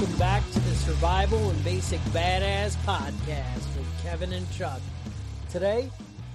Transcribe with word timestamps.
welcome 0.00 0.18
back 0.18 0.50
to 0.50 0.60
the 0.60 0.74
Survival 0.76 1.50
and 1.50 1.62
Basic 1.62 2.00
Badass 2.04 2.74
podcast 2.86 3.76
with 3.76 4.02
Kevin 4.02 4.32
and 4.32 4.50
Chuck. 4.50 4.80
Today, 5.50 5.90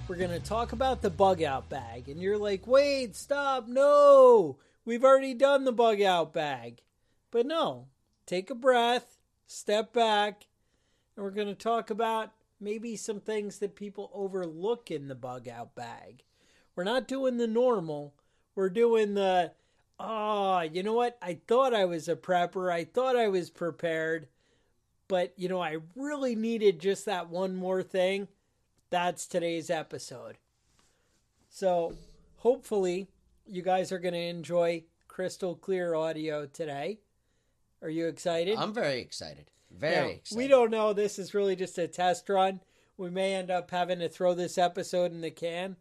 we're 0.07 0.17
going 0.17 0.29
to 0.29 0.39
talk 0.39 0.71
about 0.71 1.01
the 1.01 1.09
bug 1.09 1.41
out 1.41 1.67
bag. 1.67 2.07
And 2.07 2.21
you're 2.21 2.37
like, 2.37 2.67
wait, 2.67 3.15
stop, 3.15 3.67
no, 3.67 4.59
we've 4.85 5.03
already 5.03 5.33
done 5.33 5.65
the 5.65 5.71
bug 5.71 5.99
out 5.99 6.31
bag. 6.31 6.83
But 7.31 7.47
no, 7.47 7.87
take 8.27 8.51
a 8.51 8.55
breath, 8.55 9.17
step 9.47 9.93
back, 9.93 10.45
and 11.15 11.23
we're 11.23 11.31
going 11.31 11.47
to 11.47 11.55
talk 11.55 11.89
about 11.89 12.33
maybe 12.59 12.95
some 12.95 13.19
things 13.19 13.57
that 13.57 13.75
people 13.75 14.11
overlook 14.13 14.91
in 14.91 15.07
the 15.07 15.15
bug 15.15 15.47
out 15.47 15.73
bag. 15.73 16.23
We're 16.75 16.83
not 16.83 17.07
doing 17.07 17.37
the 17.37 17.47
normal, 17.47 18.13
we're 18.53 18.69
doing 18.69 19.15
the 19.15 19.53
oh, 19.99 20.61
you 20.61 20.83
know 20.83 20.93
what? 20.93 21.17
I 21.21 21.39
thought 21.47 21.73
I 21.73 21.85
was 21.85 22.07
a 22.07 22.15
prepper. 22.15 22.71
I 22.71 22.83
thought 22.83 23.15
I 23.15 23.27
was 23.27 23.49
prepared. 23.49 24.27
But, 25.07 25.33
you 25.37 25.47
know, 25.49 25.61
I 25.61 25.77
really 25.95 26.35
needed 26.35 26.79
just 26.79 27.05
that 27.05 27.29
one 27.29 27.55
more 27.55 27.83
thing. 27.83 28.27
That's 28.89 29.27
today's 29.27 29.69
episode. 29.69 30.37
So, 31.49 31.93
hopefully, 32.37 33.07
you 33.45 33.61
guys 33.61 33.91
are 33.91 33.99
going 33.99 34.13
to 34.13 34.19
enjoy 34.19 34.83
crystal 35.07 35.55
clear 35.55 35.93
audio 35.93 36.45
today. 36.45 36.99
Are 37.81 37.89
you 37.89 38.07
excited? 38.07 38.57
I'm 38.57 38.73
very 38.73 38.99
excited. 38.99 39.51
Very 39.71 39.95
Now, 39.95 40.13
excited. 40.13 40.37
We 40.37 40.47
don't 40.47 40.71
know. 40.71 40.93
This 40.93 41.19
is 41.19 41.33
really 41.33 41.55
just 41.55 41.77
a 41.77 41.87
test 41.87 42.27
run. 42.29 42.61
We 42.97 43.09
may 43.09 43.35
end 43.35 43.51
up 43.51 43.71
having 43.71 43.99
to 43.99 44.09
throw 44.09 44.33
this 44.33 44.57
episode 44.57 45.11
in 45.11 45.21
the 45.21 45.31
can 45.31 45.75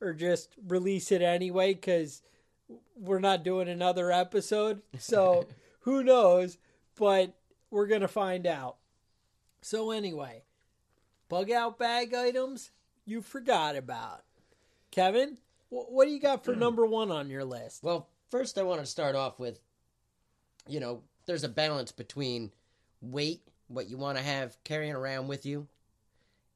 or 0.00 0.12
just 0.12 0.54
release 0.66 1.12
it 1.12 1.20
anyway 1.20 1.74
because 1.74 2.22
we're 3.00 3.18
not 3.18 3.42
doing 3.42 3.68
another 3.68 4.12
episode. 4.12 4.82
So 4.98 5.46
who 5.80 6.04
knows? 6.04 6.58
But 6.98 7.34
we're 7.70 7.86
going 7.86 8.02
to 8.02 8.08
find 8.08 8.46
out. 8.46 8.76
So, 9.62 9.90
anyway, 9.90 10.42
bug 11.28 11.50
out 11.50 11.78
bag 11.78 12.14
items 12.14 12.70
you 13.04 13.22
forgot 13.22 13.76
about. 13.76 14.24
Kevin, 14.90 15.38
wh- 15.68 15.90
what 15.90 16.06
do 16.06 16.12
you 16.12 16.20
got 16.20 16.44
for 16.44 16.54
number 16.56 16.86
one 16.86 17.10
on 17.10 17.30
your 17.30 17.44
list? 17.44 17.82
Well, 17.82 18.08
first 18.30 18.58
I 18.58 18.62
want 18.62 18.80
to 18.80 18.86
start 18.86 19.14
off 19.14 19.38
with, 19.38 19.60
you 20.68 20.80
know, 20.80 21.02
there's 21.26 21.44
a 21.44 21.48
balance 21.48 21.92
between 21.92 22.50
weight, 23.00 23.42
what 23.68 23.88
you 23.88 23.96
want 23.96 24.18
to 24.18 24.24
have 24.24 24.56
carrying 24.64 24.94
around 24.94 25.28
with 25.28 25.46
you, 25.46 25.68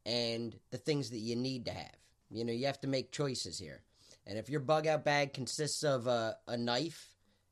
and 0.04 0.54
the 0.70 0.78
things 0.78 1.10
that 1.10 1.18
you 1.18 1.36
need 1.36 1.66
to 1.66 1.72
have. 1.72 1.96
You 2.30 2.44
know, 2.44 2.52
you 2.52 2.66
have 2.66 2.80
to 2.80 2.88
make 2.88 3.12
choices 3.12 3.58
here. 3.58 3.82
And 4.26 4.38
if 4.38 4.48
your 4.48 4.60
bug 4.60 4.86
out 4.86 5.04
bag 5.04 5.32
consists 5.32 5.82
of 5.82 6.06
a, 6.06 6.36
a 6.46 6.56
knife 6.56 7.10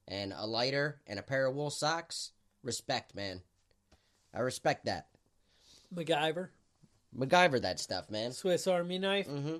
and 0.08 0.32
a 0.36 0.46
lighter 0.46 1.00
and 1.06 1.18
a 1.18 1.22
pair 1.22 1.46
of 1.46 1.54
wool 1.54 1.70
socks, 1.70 2.32
respect, 2.62 3.14
man. 3.14 3.42
I 4.34 4.40
respect 4.40 4.86
that. 4.86 5.08
MacGyver, 5.94 6.48
MacGyver 7.16 7.60
that 7.62 7.78
stuff, 7.78 8.10
man. 8.10 8.32
Swiss 8.32 8.66
Army 8.66 8.98
knife. 8.98 9.28
Mm-hmm. 9.28 9.56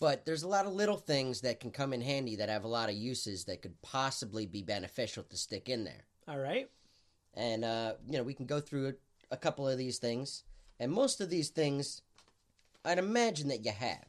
But 0.00 0.26
there's 0.26 0.42
a 0.42 0.48
lot 0.48 0.66
of 0.66 0.74
little 0.74 0.98
things 0.98 1.40
that 1.42 1.60
can 1.60 1.70
come 1.70 1.92
in 1.94 2.02
handy 2.02 2.36
that 2.36 2.50
have 2.50 2.64
a 2.64 2.68
lot 2.68 2.90
of 2.90 2.94
uses 2.94 3.44
that 3.44 3.62
could 3.62 3.80
possibly 3.80 4.44
be 4.44 4.62
beneficial 4.62 5.22
to 5.22 5.36
stick 5.36 5.68
in 5.68 5.84
there. 5.84 6.04
All 6.28 6.38
right. 6.38 6.68
And 7.32 7.64
uh, 7.64 7.94
you 8.06 8.18
know, 8.18 8.22
we 8.22 8.34
can 8.34 8.46
go 8.46 8.60
through 8.60 8.88
a, 8.88 8.92
a 9.30 9.36
couple 9.36 9.66
of 9.66 9.78
these 9.78 9.98
things, 9.98 10.44
and 10.78 10.92
most 10.92 11.20
of 11.20 11.30
these 11.30 11.48
things, 11.48 12.02
I'd 12.84 12.98
imagine 12.98 13.48
that 13.48 13.64
you 13.64 13.72
have. 13.72 14.04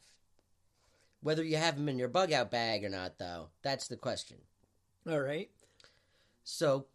Whether 1.25 1.43
you 1.43 1.57
have 1.57 1.75
them 1.75 1.89
in 1.89 1.97
your 1.97 2.07
bug 2.07 2.31
out 2.31 2.51
bag 2.51 2.85
or 2.85 2.89
not, 2.89 3.17
though, 3.17 3.47
that's 3.63 3.87
the 3.87 3.97
question. 3.97 4.37
All 5.09 5.19
right. 5.19 5.49
So, 6.43 6.85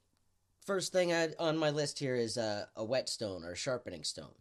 first 0.64 0.92
thing 0.92 1.12
I, 1.12 1.30
on 1.40 1.58
my 1.58 1.70
list 1.70 1.98
here 1.98 2.14
is 2.14 2.38
uh, 2.38 2.66
a 2.76 2.84
whetstone 2.84 3.44
or 3.44 3.50
a 3.50 3.56
sharpening 3.56 4.04
stone. 4.04 4.36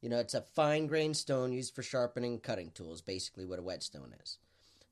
You 0.00 0.08
know, 0.08 0.20
it's 0.20 0.34
a 0.34 0.40
fine 0.40 0.86
grained 0.86 1.16
stone 1.16 1.52
used 1.52 1.74
for 1.74 1.82
sharpening 1.82 2.38
cutting 2.38 2.70
tools, 2.70 3.00
basically 3.00 3.44
what 3.44 3.58
a 3.58 3.62
whetstone 3.62 4.14
is. 4.22 4.38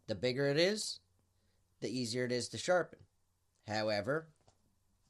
The 0.08 0.16
bigger 0.16 0.48
it 0.48 0.56
is, 0.56 0.98
the 1.80 1.88
easier 1.88 2.24
it 2.24 2.32
is 2.32 2.48
to 2.48 2.58
sharpen. 2.58 2.98
However, 3.68 4.26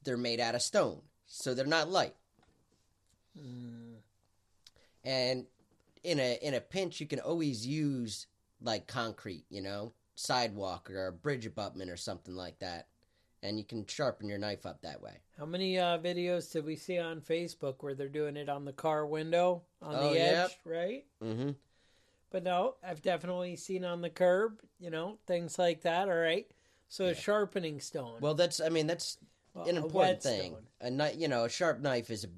they're 0.02 0.18
made 0.18 0.40
out 0.40 0.54
of 0.54 0.60
stone, 0.60 1.00
so 1.26 1.54
they're 1.54 1.64
not 1.64 1.88
light. 1.88 2.16
And 5.02 5.46
in 6.02 6.20
a 6.20 6.38
in 6.42 6.52
a 6.52 6.60
pinch, 6.60 7.00
you 7.00 7.06
can 7.06 7.20
always 7.20 7.66
use 7.66 8.26
like 8.64 8.86
concrete, 8.88 9.44
you 9.50 9.60
know, 9.62 9.92
sidewalk 10.16 10.90
or 10.90 11.06
a 11.06 11.12
bridge 11.12 11.46
abutment 11.46 11.90
or 11.90 11.96
something 11.96 12.34
like 12.34 12.58
that, 12.60 12.88
and 13.42 13.58
you 13.58 13.64
can 13.64 13.86
sharpen 13.86 14.28
your 14.28 14.38
knife 14.38 14.64
up 14.66 14.82
that 14.82 15.00
way. 15.02 15.18
How 15.38 15.44
many 15.46 15.78
uh, 15.78 15.98
videos 15.98 16.50
did 16.50 16.64
we 16.64 16.76
see 16.76 16.98
on 16.98 17.20
Facebook 17.20 17.76
where 17.80 17.94
they're 17.94 18.08
doing 18.08 18.36
it 18.36 18.48
on 18.48 18.64
the 18.64 18.72
car 18.72 19.06
window 19.06 19.62
on 19.82 19.94
Oh, 19.96 20.10
the 20.12 20.20
edge, 20.20 20.32
yep. 20.32 20.50
right? 20.64 21.04
Mm-hmm. 21.22 21.50
But 22.30 22.42
no, 22.42 22.74
I've 22.82 23.02
definitely 23.02 23.54
seen 23.56 23.84
on 23.84 24.00
the 24.00 24.10
curb, 24.10 24.60
you 24.80 24.90
know, 24.90 25.18
things 25.26 25.58
like 25.58 25.82
that. 25.82 26.08
All 26.08 26.14
right. 26.16 26.46
So 26.88 27.06
a 27.06 27.14
sharpening 27.14 27.80
stone. 27.80 28.18
Well, 28.20 28.34
that's 28.34 28.60
I 28.60 28.68
mean 28.70 28.86
that's 28.86 29.18
Well, 29.54 29.68
an 29.68 29.76
a 29.78 29.84
important 29.84 30.22
thing. 30.22 30.52
whetstone. 30.54 30.66
A 30.80 30.90
knife, 30.90 31.14
you 31.18 31.28
know, 31.28 31.44
a 31.44 31.48
sharp 31.48 31.80
knife 31.80 32.10
is 32.10 32.24
a 32.24 32.28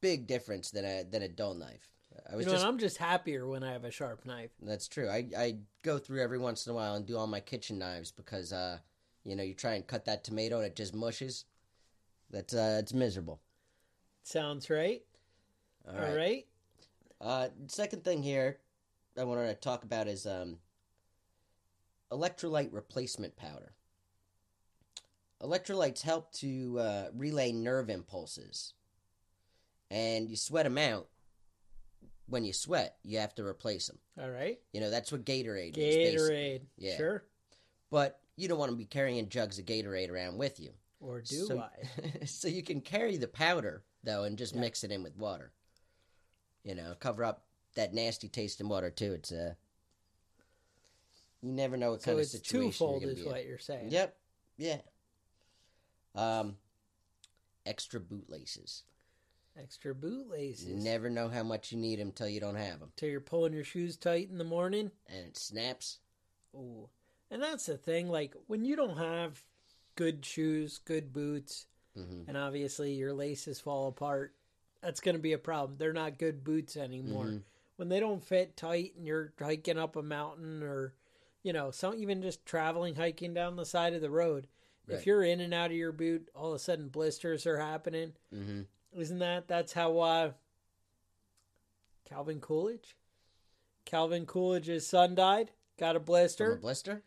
big 0.00 0.26
difference 0.26 0.70
than 0.70 0.84
a 0.84 1.02
than 1.04 1.22
a 1.22 1.28
dull 1.28 1.54
knife. 1.54 1.93
I 2.30 2.36
was 2.36 2.46
You 2.46 2.52
know, 2.52 2.56
just 2.56 2.66
I'm 2.66 2.78
just 2.78 2.96
happier 2.96 3.46
when 3.46 3.62
I 3.62 3.72
have 3.72 3.84
a 3.84 3.90
sharp 3.90 4.24
knife. 4.24 4.50
that's 4.62 4.88
true. 4.88 5.08
I 5.08 5.26
I 5.36 5.56
go 5.82 5.98
through 5.98 6.22
every 6.22 6.38
once 6.38 6.66
in 6.66 6.72
a 6.72 6.74
while 6.74 6.94
and 6.94 7.04
do 7.06 7.16
all 7.16 7.26
my 7.26 7.40
kitchen 7.40 7.78
knives 7.78 8.10
because 8.10 8.52
uh 8.52 8.78
you 9.24 9.36
know 9.36 9.42
you 9.42 9.54
try 9.54 9.74
and 9.74 9.86
cut 9.86 10.04
that 10.06 10.24
tomato 10.24 10.56
and 10.56 10.66
it 10.66 10.76
just 10.76 10.94
mushes. 10.94 11.44
That's 12.30 12.54
uh 12.54 12.78
it's 12.80 12.94
miserable. 12.94 13.40
Sounds 14.22 14.70
right. 14.70 15.02
All 15.86 16.14
right. 16.14 16.46
Uh, 17.20 17.48
second 17.68 18.04
thing 18.04 18.22
here 18.22 18.58
I 19.18 19.24
wanted 19.24 19.48
to 19.48 19.54
talk 19.54 19.84
about 19.84 20.08
is 20.08 20.26
um, 20.26 20.58
electrolyte 22.10 22.72
replacement 22.72 23.36
powder. 23.36 23.72
Electrolytes 25.42 26.00
help 26.02 26.32
to 26.32 26.78
uh, 26.78 27.08
relay 27.14 27.52
nerve 27.52 27.90
impulses, 27.90 28.72
and 29.90 30.28
you 30.30 30.36
sweat 30.36 30.64
them 30.64 30.78
out. 30.78 31.08
When 32.26 32.44
you 32.44 32.52
sweat, 32.52 32.96
you 33.02 33.18
have 33.18 33.34
to 33.34 33.44
replace 33.44 33.86
them. 33.88 33.98
All 34.20 34.30
right. 34.30 34.58
You 34.72 34.80
know 34.80 34.90
that's 34.90 35.12
what 35.12 35.24
Gatorade 35.24 35.76
is. 35.76 36.20
Gatorade. 36.20 36.62
Yeah. 36.78 36.96
Sure. 36.96 37.24
But 37.90 38.18
you 38.36 38.48
don't 38.48 38.58
want 38.58 38.70
to 38.70 38.76
be 38.76 38.86
carrying 38.86 39.28
jugs 39.28 39.58
of 39.58 39.66
Gatorade 39.66 40.10
around 40.10 40.38
with 40.38 40.58
you. 40.58 40.70
Or 41.00 41.20
do 41.20 41.46
so, 41.46 41.58
I? 41.60 42.24
so 42.24 42.48
you 42.48 42.62
can 42.62 42.80
carry 42.80 43.16
the 43.18 43.28
powder 43.28 43.84
though 44.02 44.24
and 44.24 44.38
just 44.38 44.54
Yeah. 44.54 44.62
mix 44.62 44.84
it 44.84 44.90
in 44.90 45.02
with 45.02 45.16
water. 45.18 45.52
You 46.64 46.74
know, 46.74 46.94
cover 46.98 47.24
up 47.24 47.44
that 47.74 47.92
nasty 47.92 48.28
taste 48.28 48.60
in 48.60 48.68
water 48.68 48.90
too. 48.90 49.12
It's 49.12 49.30
uh 49.30 49.54
you 51.42 51.52
never 51.52 51.76
know 51.76 51.90
what 51.90 52.02
So 52.02 52.12
kind 52.12 52.20
it's 52.20 52.32
of 52.32 52.40
situation 52.40 52.70
twofold, 52.70 53.02
you're 53.02 53.10
is 53.10 53.16
gonna 53.18 53.24
be 53.24 53.28
in. 53.28 53.32
what 53.36 53.46
you're 53.46 53.58
saying. 53.58 53.90
Yep. 53.90 54.16
Yeah. 54.56 54.78
Um 56.14 56.56
extra 57.66 58.00
bootlaces. 58.00 58.84
Extra 59.56 59.94
bootlaces. 59.94 60.82
Never 60.82 61.08
know 61.08 61.28
how 61.28 61.44
much 61.44 61.70
you 61.70 61.78
need 61.78 62.00
them 62.00 62.10
till 62.12 62.28
you 62.28 62.40
don't 62.40 62.56
have 62.56 62.80
them. 62.80 62.92
Till 62.96 63.08
you're 63.08 63.20
pulling 63.20 63.52
your 63.52 63.64
shoes 63.64 63.96
tight 63.96 64.28
in 64.30 64.38
the 64.38 64.44
morning. 64.44 64.90
And 65.08 65.26
it 65.28 65.36
snaps. 65.36 65.98
Ooh. 66.54 66.88
And 67.30 67.40
that's 67.42 67.66
the 67.66 67.76
thing. 67.76 68.08
Like 68.08 68.34
when 68.46 68.64
you 68.64 68.74
don't 68.74 68.96
have 68.98 69.44
good 69.94 70.24
shoes, 70.24 70.78
good 70.84 71.12
boots, 71.12 71.66
Mhm. 71.96 72.26
and 72.28 72.36
obviously 72.36 72.94
your 72.94 73.12
laces 73.12 73.60
fall 73.60 73.86
apart, 73.88 74.34
that's 74.80 75.00
going 75.00 75.14
to 75.14 75.22
be 75.22 75.32
a 75.32 75.38
problem. 75.38 75.78
They're 75.78 75.92
not 75.92 76.18
good 76.18 76.42
boots 76.42 76.76
anymore. 76.76 77.26
Mhm. 77.26 77.42
When 77.76 77.88
they 77.88 78.00
don't 78.00 78.22
fit 78.24 78.56
tight 78.56 78.94
and 78.96 79.06
you're 79.06 79.32
hiking 79.38 79.78
up 79.78 79.94
a 79.96 80.02
mountain 80.02 80.62
or, 80.62 80.94
you 81.42 81.52
know, 81.52 81.70
some 81.70 81.94
even 81.94 82.22
just 82.22 82.44
traveling, 82.44 82.96
hiking 82.96 83.34
down 83.34 83.56
the 83.56 83.64
side 83.64 83.94
of 83.94 84.00
the 84.00 84.10
road. 84.10 84.48
If 84.86 85.06
you're 85.06 85.22
in 85.24 85.40
and 85.40 85.54
out 85.54 85.70
of 85.70 85.76
your 85.78 85.92
boot, 85.92 86.28
all 86.34 86.50
of 86.50 86.56
a 86.56 86.58
sudden 86.58 86.90
blisters 86.90 87.46
are 87.46 87.56
happening. 87.56 88.14
Mhm. 88.30 88.66
Isn't 88.96 89.18
that? 89.18 89.48
That's 89.48 89.72
how 89.72 89.98
uh, 89.98 90.30
Calvin 92.08 92.40
Coolidge? 92.40 92.96
Calvin 93.84 94.24
Coolidge's 94.26 94.86
son 94.86 95.14
died, 95.14 95.50
got 95.78 95.96
a 95.96 95.98
From 95.98 96.04
blister, 96.06 96.52
a 96.52 96.56
blister? 96.56 97.02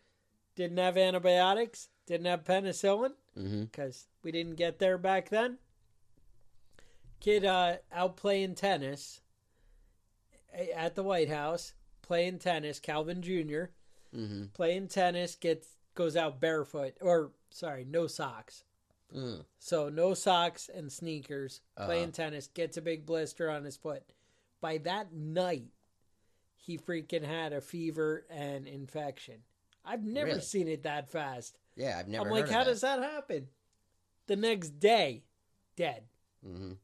didn't 0.54 0.76
have 0.78 0.96
antibiotics, 0.96 1.88
didn't 2.06 2.26
have 2.26 2.44
penicillin 2.44 3.12
because 3.34 4.06
we 4.22 4.30
didn't 4.32 4.56
get 4.56 4.78
there 4.78 4.98
back 4.98 5.28
then. 5.28 5.58
Kid 7.20 7.44
uh, 7.44 7.76
out 7.92 8.16
playing 8.16 8.54
tennis 8.54 9.20
at 10.74 10.94
the 10.94 11.02
White 11.02 11.28
House, 11.28 11.72
playing 12.02 12.38
tennis. 12.38 12.78
Calvin 12.78 13.22
Jr. 13.22 13.70
Mhm. 14.14 14.52
playing 14.54 14.88
tennis 14.88 15.34
gets 15.34 15.76
goes 15.94 16.16
out 16.16 16.40
barefoot 16.40 16.94
or 17.00 17.32
sorry, 17.50 17.84
no 17.84 18.06
socks. 18.06 18.64
Mm. 19.14 19.44
So 19.58 19.88
no 19.88 20.14
socks 20.14 20.68
and 20.68 20.92
sneakers, 20.92 21.60
playing 21.76 22.04
Uh-huh. 22.04 22.12
tennis, 22.12 22.46
gets 22.48 22.76
a 22.76 22.82
big 22.82 23.06
blister 23.06 23.50
on 23.50 23.64
his 23.64 23.76
foot. 23.76 24.02
By 24.60 24.78
that 24.78 25.12
night, 25.12 25.70
he 26.56 26.76
freaking 26.76 27.24
had 27.24 27.52
a 27.52 27.60
fever 27.60 28.26
and 28.28 28.66
infection. 28.68 29.42
I've 29.84 30.04
never 30.04 30.28
Really? 30.30 30.40
seen 30.42 30.68
it 30.68 30.82
that 30.82 31.08
fast. 31.08 31.58
Yeah, 31.74 31.98
I've 31.98 32.08
never 32.08 32.26
I'm 32.26 32.30
like, 32.30 32.48
how 32.48 32.64
that. 32.64 32.70
does 32.70 32.80
that 32.82 32.98
happen? 33.00 33.48
The 34.26 34.36
next 34.36 34.78
day, 34.78 35.24
dead. 35.76 36.08
Mhm. 36.44 36.76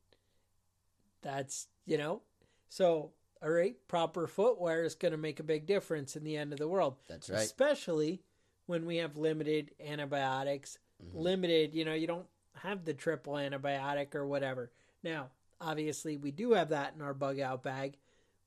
That's, 1.21 1.69
you 1.85 1.99
know, 1.99 2.23
so, 2.69 3.13
all 3.43 3.51
right, 3.51 3.77
proper 3.89 4.27
footwear 4.27 4.85
is 4.85 4.95
going 4.95 5.13
to 5.13 5.19
make 5.19 5.41
a 5.41 5.45
big 5.45 5.67
difference 5.67 6.17
in 6.17 6.25
the 6.25 6.37
end 6.37 6.53
of 6.53 6.59
the 6.59 6.69
world. 6.69 6.97
That's 7.09 7.29
right. 7.29 7.41
Especially 7.43 8.23
when 8.67 8.87
we 8.87 8.97
have 8.97 9.17
limited 9.19 9.75
antibiotics, 9.81 10.79
Mm-hmm. 11.03 11.19
limited, 11.19 11.75
you 11.75 11.85
know, 11.85 11.95
you 11.95 12.07
don't 12.07 12.27
have 12.55 12.85
the 12.85 12.95
triple 12.95 13.35
antibiotic 13.35 14.15
or 14.15 14.27
whatever. 14.27 14.71
Now, 15.03 15.31
obviously, 15.61 16.17
we 16.17 16.31
do 16.31 16.53
have 16.53 16.69
that 16.71 16.95
in 16.95 17.03
our 17.03 17.15
bug 17.15 17.41
out 17.41 17.63
bag, 17.63 17.97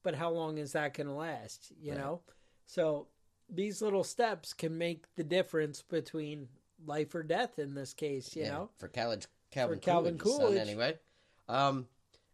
but 0.03 0.15
how 0.15 0.29
long 0.31 0.57
is 0.57 0.71
that 0.71 0.93
going 0.93 1.07
to 1.07 1.13
last, 1.13 1.71
you 1.81 1.91
Right. 1.91 1.99
know? 1.99 2.21
So, 2.65 3.07
these 3.49 3.81
little 3.81 4.03
steps 4.03 4.53
can 4.53 4.77
make 4.77 5.13
the 5.15 5.23
difference 5.23 5.81
between 5.81 6.47
life 6.85 7.13
or 7.15 7.23
death 7.23 7.59
in 7.59 7.73
this 7.75 7.93
case, 7.93 8.35
you 8.35 8.43
yeah, 8.43 8.49
know? 8.49 8.69
for 8.77 8.87
Calvin 8.87 9.21
Calvin, 9.51 9.79
Calvin 9.79 10.17
Coolidge's 10.17 10.37
son, 10.37 10.45
Coolidge. 10.47 10.67
anyway. 10.67 10.99
Um, 11.47 11.87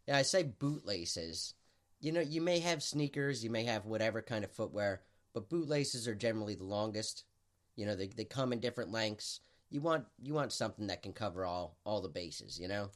yeah, 0.06 0.16
I 0.18 0.22
say 0.22 0.42
bootlaces. 0.44 1.54
You 2.00 2.12
know, 2.12 2.20
you 2.20 2.40
may 2.40 2.58
have 2.60 2.82
sneakers, 2.82 3.42
you 3.44 3.50
may 3.50 3.64
have 3.64 3.86
whatever 3.86 4.20
kind 4.22 4.44
of 4.44 4.50
footwear, 4.50 5.02
but 5.32 5.48
bootlaces 5.48 6.06
are 6.08 6.14
generally 6.14 6.54
the 6.54 6.64
longest. 6.64 7.24
You 7.76 7.86
know, 7.86 7.94
they 7.96 8.08
they 8.08 8.24
come 8.24 8.52
in 8.52 8.60
different 8.60 8.90
lengths. 8.92 9.40
You 9.70 9.80
want 9.80 10.06
you 10.22 10.34
want 10.34 10.52
something 10.52 10.86
that 10.88 11.02
can 11.02 11.12
cover 11.12 11.44
all 11.44 11.76
all 11.84 12.00
the 12.00 12.08
bases. 12.08 12.58
You 12.58 12.68
know. 12.68 12.90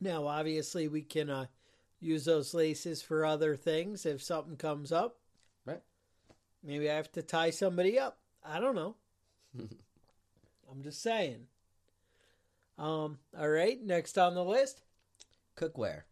Now, 0.00 0.26
obviously, 0.26 0.88
we 0.88 1.02
can 1.02 1.30
uh, 1.30 1.46
use 2.00 2.26
those 2.26 2.52
laces 2.52 3.00
for 3.00 3.24
other 3.24 3.56
things 3.56 4.04
if 4.04 4.22
something 4.22 4.56
comes 4.56 4.92
up. 4.92 5.16
Right. 5.64 5.80
Maybe 6.62 6.90
I 6.90 6.94
have 6.94 7.10
to 7.12 7.22
tie 7.22 7.50
somebody 7.50 7.98
up. 7.98 8.18
I 8.44 8.60
don't 8.60 8.74
know. 8.74 8.96
I'm 9.58 10.82
just 10.82 11.02
saying. 11.02 11.46
Um. 12.78 13.18
All 13.38 13.48
right. 13.48 13.82
Next 13.82 14.18
on 14.18 14.34
the 14.34 14.44
list. 14.44 14.82
Cookware. 15.56 16.02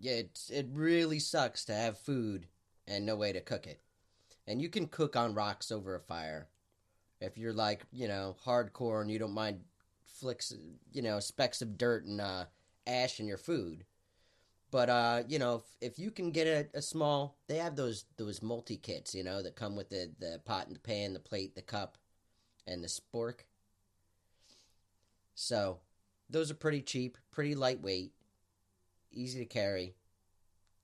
Yeah, 0.00 0.12
it's, 0.12 0.48
it 0.48 0.66
really 0.72 1.18
sucks 1.18 1.66
to 1.66 1.74
have 1.74 1.98
food 1.98 2.46
and 2.88 3.04
no 3.04 3.16
way 3.16 3.32
to 3.32 3.40
cook 3.40 3.66
it. 3.66 3.80
And 4.46 4.60
you 4.62 4.70
can 4.70 4.86
cook 4.86 5.14
on 5.14 5.34
rocks 5.34 5.70
over 5.70 5.94
a 5.94 6.00
fire. 6.00 6.48
If 7.20 7.36
you're 7.36 7.52
like, 7.52 7.84
you 7.92 8.08
know, 8.08 8.36
hardcore 8.44 9.02
and 9.02 9.10
you 9.10 9.18
don't 9.18 9.34
mind 9.34 9.60
flicks, 10.06 10.52
you 10.92 11.02
know, 11.02 11.20
specks 11.20 11.62
of 11.62 11.76
dirt 11.78 12.04
and 12.04 12.20
uh, 12.20 12.44
ash 12.86 13.20
in 13.20 13.26
your 13.26 13.38
food. 13.38 13.84
But, 14.70 14.88
uh, 14.88 15.22
you 15.28 15.38
know, 15.38 15.56
if, 15.80 15.92
if 15.92 15.98
you 15.98 16.10
can 16.10 16.30
get 16.30 16.46
a, 16.46 16.78
a 16.78 16.82
small, 16.82 17.36
they 17.48 17.56
have 17.56 17.74
those 17.74 18.04
those 18.16 18.40
multi 18.40 18.76
kits, 18.76 19.14
you 19.14 19.24
know, 19.24 19.42
that 19.42 19.56
come 19.56 19.74
with 19.74 19.90
the, 19.90 20.12
the 20.20 20.40
pot 20.44 20.68
and 20.68 20.76
the 20.76 20.80
pan, 20.80 21.12
the 21.12 21.18
plate, 21.18 21.56
the 21.56 21.62
cup, 21.62 21.98
and 22.66 22.82
the 22.82 22.88
spork. 22.88 23.40
So, 25.34 25.80
those 26.28 26.50
are 26.50 26.54
pretty 26.54 26.82
cheap, 26.82 27.18
pretty 27.32 27.56
lightweight, 27.56 28.12
easy 29.10 29.40
to 29.40 29.46
carry, 29.46 29.96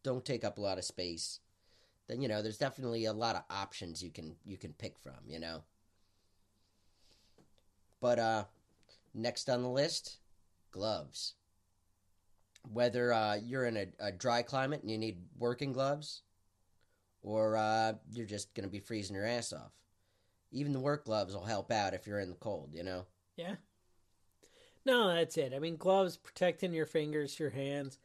don't 0.02 0.24
take 0.24 0.44
up 0.44 0.58
a 0.58 0.60
lot 0.60 0.78
of 0.78 0.84
space. 0.84 1.40
Then 2.08 2.20
you 2.22 2.28
know, 2.28 2.42
there's 2.42 2.58
definitely 2.58 3.04
a 3.04 3.12
lot 3.12 3.36
of 3.36 3.42
options 3.50 4.02
you 4.02 4.10
can 4.10 4.36
you 4.44 4.56
can 4.56 4.72
pick 4.72 4.98
from, 4.98 5.18
you 5.26 5.38
know. 5.38 5.62
But 8.06 8.20
uh 8.20 8.44
next 9.14 9.50
on 9.50 9.64
the 9.64 9.68
list, 9.68 10.18
gloves. 10.70 11.34
Whether 12.72 13.12
uh, 13.12 13.34
you're 13.44 13.64
in 13.64 13.76
a, 13.76 13.86
a 13.98 14.12
dry 14.12 14.42
climate 14.42 14.82
and 14.82 14.90
you 14.92 14.96
need 14.96 15.16
working 15.36 15.72
gloves, 15.72 16.22
or 17.24 17.56
uh, 17.56 17.94
you're 18.12 18.24
just 18.24 18.54
gonna 18.54 18.68
be 18.68 18.78
freezing 18.78 19.16
your 19.16 19.26
ass 19.26 19.52
off. 19.52 19.72
Even 20.52 20.72
the 20.72 20.78
work 20.78 21.04
gloves 21.04 21.34
will 21.34 21.46
help 21.46 21.72
out 21.72 21.94
if 21.94 22.06
you're 22.06 22.20
in 22.20 22.28
the 22.28 22.36
cold, 22.36 22.70
you 22.72 22.84
know. 22.84 23.06
Yeah. 23.36 23.56
No, 24.84 25.12
that's 25.12 25.36
it. 25.36 25.52
I 25.52 25.58
mean, 25.58 25.76
gloves 25.76 26.16
protecting 26.16 26.72
your 26.72 26.86
fingers, 26.86 27.40
your 27.40 27.50
hands. 27.50 27.98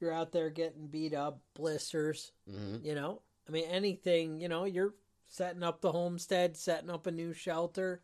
You're 0.00 0.12
out 0.12 0.32
there 0.32 0.50
getting 0.50 0.88
beat 0.88 1.14
up, 1.14 1.38
blisters. 1.54 2.32
hmm 2.50 2.78
You 2.82 2.96
know, 2.96 3.22
I 3.48 3.52
mean, 3.52 3.66
anything. 3.66 4.40
You 4.40 4.48
know, 4.48 4.64
you're 4.64 4.94
setting 5.28 5.62
up 5.62 5.80
the 5.80 5.92
homestead, 5.92 6.56
setting 6.56 6.90
up 6.90 7.06
a 7.06 7.12
new 7.12 7.32
shelter. 7.32 8.02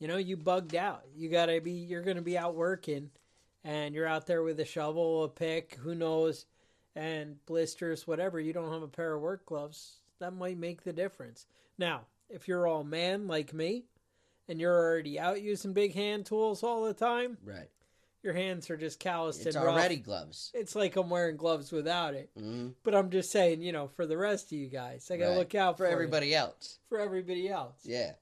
You 0.00 0.08
know, 0.08 0.16
you 0.16 0.36
bugged 0.36 0.74
out. 0.74 1.04
You 1.14 1.28
gotta 1.30 1.60
be. 1.60 1.72
You're 1.72 2.02
gonna 2.02 2.20
be 2.22 2.36
out 2.36 2.54
working, 2.54 3.10
and 3.62 3.94
you're 3.94 4.06
out 4.06 4.26
there 4.26 4.42
with 4.42 4.58
a 4.60 4.64
shovel, 4.64 5.24
a 5.24 5.28
pick, 5.28 5.76
who 5.76 5.94
knows, 5.94 6.46
and 6.96 7.44
blisters, 7.46 8.06
whatever. 8.06 8.38
You 8.40 8.52
don't 8.52 8.72
have 8.72 8.82
a 8.82 8.88
pair 8.88 9.14
of 9.14 9.22
work 9.22 9.46
gloves. 9.46 10.00
That 10.18 10.32
might 10.34 10.58
make 10.58 10.82
the 10.82 10.92
difference. 10.92 11.46
Now, 11.78 12.02
if 12.28 12.48
you're 12.48 12.66
all 12.66 12.84
man 12.84 13.26
like 13.28 13.52
me, 13.54 13.84
and 14.48 14.60
you're 14.60 14.76
already 14.76 15.18
out 15.18 15.40
using 15.42 15.72
big 15.72 15.94
hand 15.94 16.26
tools 16.26 16.62
all 16.62 16.84
the 16.84 16.94
time, 16.94 17.38
Right. 17.44 17.70
your 18.22 18.32
hands 18.34 18.68
are 18.70 18.76
just 18.76 18.98
calloused 19.00 19.46
It's 19.46 19.56
and 19.56 19.64
rough. 19.64 19.74
already 19.74 19.96
gloves. 19.96 20.50
It's 20.54 20.74
like 20.74 20.96
I'm 20.96 21.08
wearing 21.10 21.36
gloves 21.36 21.72
without 21.72 22.14
it. 22.14 22.30
hmm 22.36 22.70
But 22.82 22.94
I'm 22.94 23.10
just 23.10 23.30
saying, 23.30 23.62
you 23.62 23.72
know, 23.72 23.88
for 23.88 24.06
the 24.06 24.16
rest 24.18 24.46
of 24.46 24.52
you 24.58 24.68
guys, 24.68 25.10
I 25.10 25.16
gotta 25.16 25.30
Right. 25.30 25.38
look 25.38 25.54
out 25.54 25.76
for 25.78 25.84
for 25.84 25.88
you. 25.88 25.92
everybody 25.94 26.34
else. 26.34 26.78
for 26.88 26.98
everybody 27.00 27.48
else. 27.48 27.78
Yeah. 27.84 28.14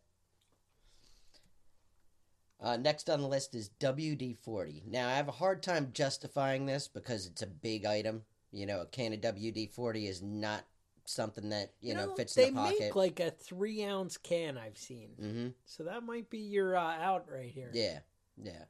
Uh, 2.63 2.77
next 2.77 3.11
on 3.11 3.21
the 3.21 3.27
list 3.27 3.55
is 3.55 3.71
WD 3.81 4.37
40. 4.39 4.85
Now, 4.87 5.09
I 5.09 5.15
have 5.15 5.29
a 5.29 5.33
hard 5.33 5.63
time 5.63 5.91
justifying 5.93 6.65
this 6.65 6.87
because 6.87 7.27
it's 7.27 7.43
a 7.43 7.47
big 7.47 7.85
item. 7.85 8.23
You 8.53 8.67
know, 8.67 8.83
a 8.83 8.87
can 8.87 9.13
of 9.13 9.21
WD 9.21 9.73
40 9.73 10.07
is 10.07 10.23
not 10.23 10.65
something 11.05 11.49
that, 11.49 11.73
you, 11.81 11.95
know, 11.95 12.15
fits 12.15 12.37
in 12.37 12.55
the 12.55 12.61
pocket. 12.61 12.81
make 12.81 12.97
like 12.97 13.19
a 13.19 13.31
three 13.33 13.83
ounce 13.83 14.17
can 14.17 14.57
I've 14.57 14.79
seen, 14.79 15.11
hmm 15.19 15.49
so 15.65 15.83
that 15.85 16.05
might 16.05 16.31
be 16.31 16.39
your 16.39 16.77
uh, 16.77 16.97
out 17.01 17.27
right 17.29 17.51
here. 17.51 17.71
Yeah, 17.75 17.99
yeah. 18.37 18.65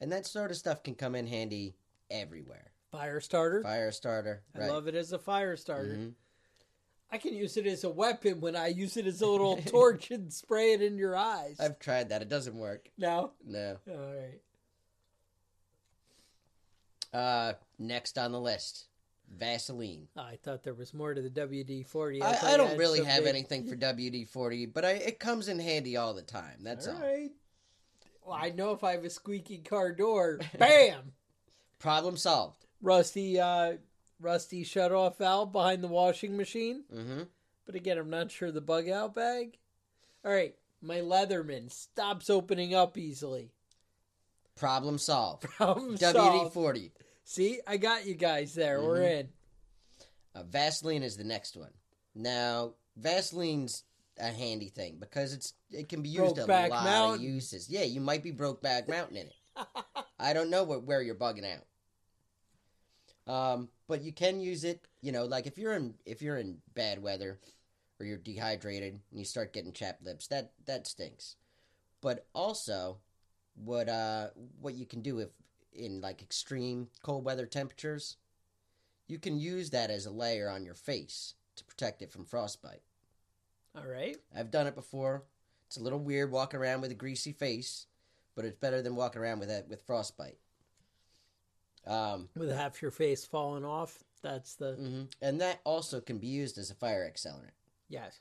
And 0.00 0.12
that 0.12 0.26
sort 0.26 0.50
of 0.52 0.56
stuff 0.56 0.82
can 0.82 0.94
come 0.94 1.14
in 1.14 1.26
handy 1.26 1.74
everywhere. 2.10 2.72
Fire 2.92 3.20
starter. 3.20 3.62
Fire 3.62 3.90
starter. 3.90 4.42
I 4.54 4.68
love 4.68 4.86
it 4.86 4.94
as 4.94 5.12
a 5.12 5.18
fire 5.18 5.56
starter. 5.56 5.96
Mhm. 5.96 6.14
I 7.12 7.18
can 7.18 7.34
use 7.34 7.58
it 7.58 7.66
as 7.66 7.84
a 7.84 7.90
weapon 7.90 8.40
when 8.40 8.56
I 8.56 8.68
use 8.68 8.96
it 8.96 9.06
as 9.06 9.20
a 9.20 9.26
little 9.26 9.56
torch 9.66 10.10
and 10.10 10.32
spray 10.32 10.72
it 10.72 10.80
in 10.80 10.96
your 10.96 11.14
eyes. 11.14 11.58
I've 11.60 11.78
tried 11.78 12.08
that. 12.08 12.22
It 12.22 12.30
doesn't 12.30 12.56
work. 12.56 12.88
No, 12.96 13.32
No. 13.46 13.76
all 13.90 13.96
right. 14.16 14.40
Uh, 17.12 17.52
next 17.78 18.16
on 18.16 18.32
the 18.32 18.40
list, 18.40 18.86
Vaseline. 19.30 20.08
I 20.16 20.38
thought 20.42 20.62
there 20.62 20.72
was 20.72 20.94
more 20.94 21.12
to 21.12 21.20
the 21.20 21.28
WD 21.28 21.86
forty. 21.86 22.22
I, 22.22 22.54
I 22.54 22.56
don't 22.56 22.78
really 22.78 23.04
have 23.04 23.26
anything 23.26 23.66
for 23.68 23.76
WD 23.76 24.28
forty, 24.30 24.64
but 24.64 24.84
I, 24.84 24.92
it 24.92 25.18
comes 25.20 25.48
in 25.48 25.58
handy 25.58 25.96
all 25.98 26.14
the 26.14 26.22
time. 26.22 26.60
That's 26.62 26.88
all. 26.88 26.94
All 26.96 27.02
right. 27.02 27.30
Well, 28.24 28.38
I 28.40 28.50
know 28.50 28.72
if 28.72 28.82
I 28.82 28.92
have 28.92 29.04
a 29.04 29.10
squeaky 29.10 29.58
car 29.58 29.92
door, 29.92 30.40
bam, 30.58 31.12
Problem 31.78 32.16
solved. 32.16 32.64
rusty, 32.80 33.38
uh, 33.38 33.74
rusty 34.22 34.64
shut 34.64 34.92
off 34.92 35.18
valve 35.18 35.52
behind 35.52 35.82
the 35.82 35.88
washing 35.88 36.36
machine. 36.36 36.84
Mm-hmm. 36.94 37.22
But 37.66 37.74
again, 37.74 37.98
I'm 37.98 38.10
not 38.10 38.30
sure 38.30 38.50
the 38.50 38.60
bug 38.60 38.88
out 38.88 39.14
bag. 39.14 39.58
All 40.24 40.32
right, 40.32 40.54
my 40.80 40.96
Leatherman 40.98 41.70
stops 41.70 42.30
opening 42.30 42.74
up 42.74 42.96
easily. 42.96 43.50
Problem 44.56 44.98
solved. 44.98 45.42
Problem 45.42 45.96
WD 45.96 46.12
solved. 46.12 46.54
forty. 46.54 46.92
See, 47.24 47.60
I 47.66 47.76
got 47.76 48.06
you 48.06 48.14
guys 48.14 48.54
there. 48.54 48.80
We're 48.82 49.02
in. 49.02 49.28
Uh, 50.34 50.42
Vaseline 50.44 51.02
is 51.02 51.16
the 51.16 51.24
next 51.24 51.56
one. 51.56 51.70
Now, 52.14 52.72
Vaseline's 52.96 53.84
a 54.18 54.30
handy 54.30 54.68
thing 54.68 54.96
because 55.00 55.32
it's 55.32 55.54
it 55.70 55.88
can 55.88 56.02
be 56.02 56.08
used 56.10 56.38
a 56.38 56.42
Brokeback 56.42 56.70
lot 56.70 56.84
Mountain. 56.84 57.26
of 57.26 57.32
uses. 57.32 57.68
Yeah, 57.70 57.84
you 57.84 58.00
might 58.00 58.22
be 58.22 58.32
Brokeback 58.32 58.88
Mountain 58.88 59.16
in 59.16 59.26
it. 59.26 59.34
I 60.18 60.32
don't 60.32 60.50
know 60.50 60.64
what, 60.64 60.84
where 60.84 61.02
you're 61.02 61.14
bugging 61.14 61.44
out. 61.44 61.64
Um, 63.32 63.68
but 63.92 64.02
you 64.02 64.10
can 64.10 64.40
use 64.40 64.64
it. 64.64 64.88
You 65.02 65.12
know, 65.12 65.26
like 65.26 65.46
if 65.46 65.58
you're 65.58 65.74
in 65.74 65.92
if 66.06 66.22
you're 66.22 66.38
in 66.38 66.56
bad 66.72 67.02
weather 67.02 67.38
or 68.00 68.06
you're 68.06 68.16
dehydrated 68.16 69.00
and 69.10 69.18
you 69.18 69.26
start 69.26 69.52
getting 69.52 69.74
chapped 69.74 70.02
lips, 70.02 70.28
that 70.28 70.52
that 70.64 70.86
stinks. 70.86 71.36
But 72.00 72.24
also, 72.34 73.00
what 73.54 73.90
uh 73.90 74.28
what 74.62 74.72
you 74.72 74.86
can 74.86 75.02
do 75.02 75.18
if 75.18 75.28
in 75.74 76.00
like 76.00 76.22
extreme 76.22 76.88
cold 77.02 77.22
weather 77.26 77.44
temperatures, 77.44 78.16
you 79.08 79.18
can 79.18 79.38
use 79.38 79.68
that 79.68 79.90
as 79.90 80.06
a 80.06 80.10
layer 80.10 80.48
on 80.48 80.64
your 80.64 80.74
face 80.74 81.34
to 81.56 81.64
protect 81.66 82.00
it 82.00 82.10
from 82.10 82.24
frostbite. 82.24 82.80
All 83.76 83.86
right. 83.86 84.16
I've 84.34 84.50
done 84.50 84.66
it 84.66 84.74
before. 84.74 85.24
It's 85.66 85.76
a 85.76 85.82
little 85.82 86.00
weird 86.00 86.30
walking 86.30 86.60
around 86.60 86.80
with 86.80 86.92
a 86.92 86.94
greasy 86.94 87.32
face, 87.32 87.88
but 88.34 88.46
it's 88.46 88.56
better 88.56 88.80
than 88.80 88.96
walking 88.96 89.20
around 89.20 89.40
with 89.40 89.50
it 89.50 89.66
with 89.68 89.82
frostbite. 89.82 90.38
Um, 91.86 92.28
With 92.36 92.50
half 92.52 92.80
your 92.80 92.90
face 92.90 93.24
falling 93.24 93.64
off. 93.64 94.04
That's 94.22 94.54
the 94.54 94.76
mhm. 94.76 95.12
and 95.20 95.40
that 95.40 95.60
also 95.64 96.00
can 96.00 96.18
be 96.18 96.28
used 96.28 96.56
as 96.58 96.70
a 96.70 96.74
fire 96.74 97.10
accelerant. 97.12 97.50
yes. 97.88 98.20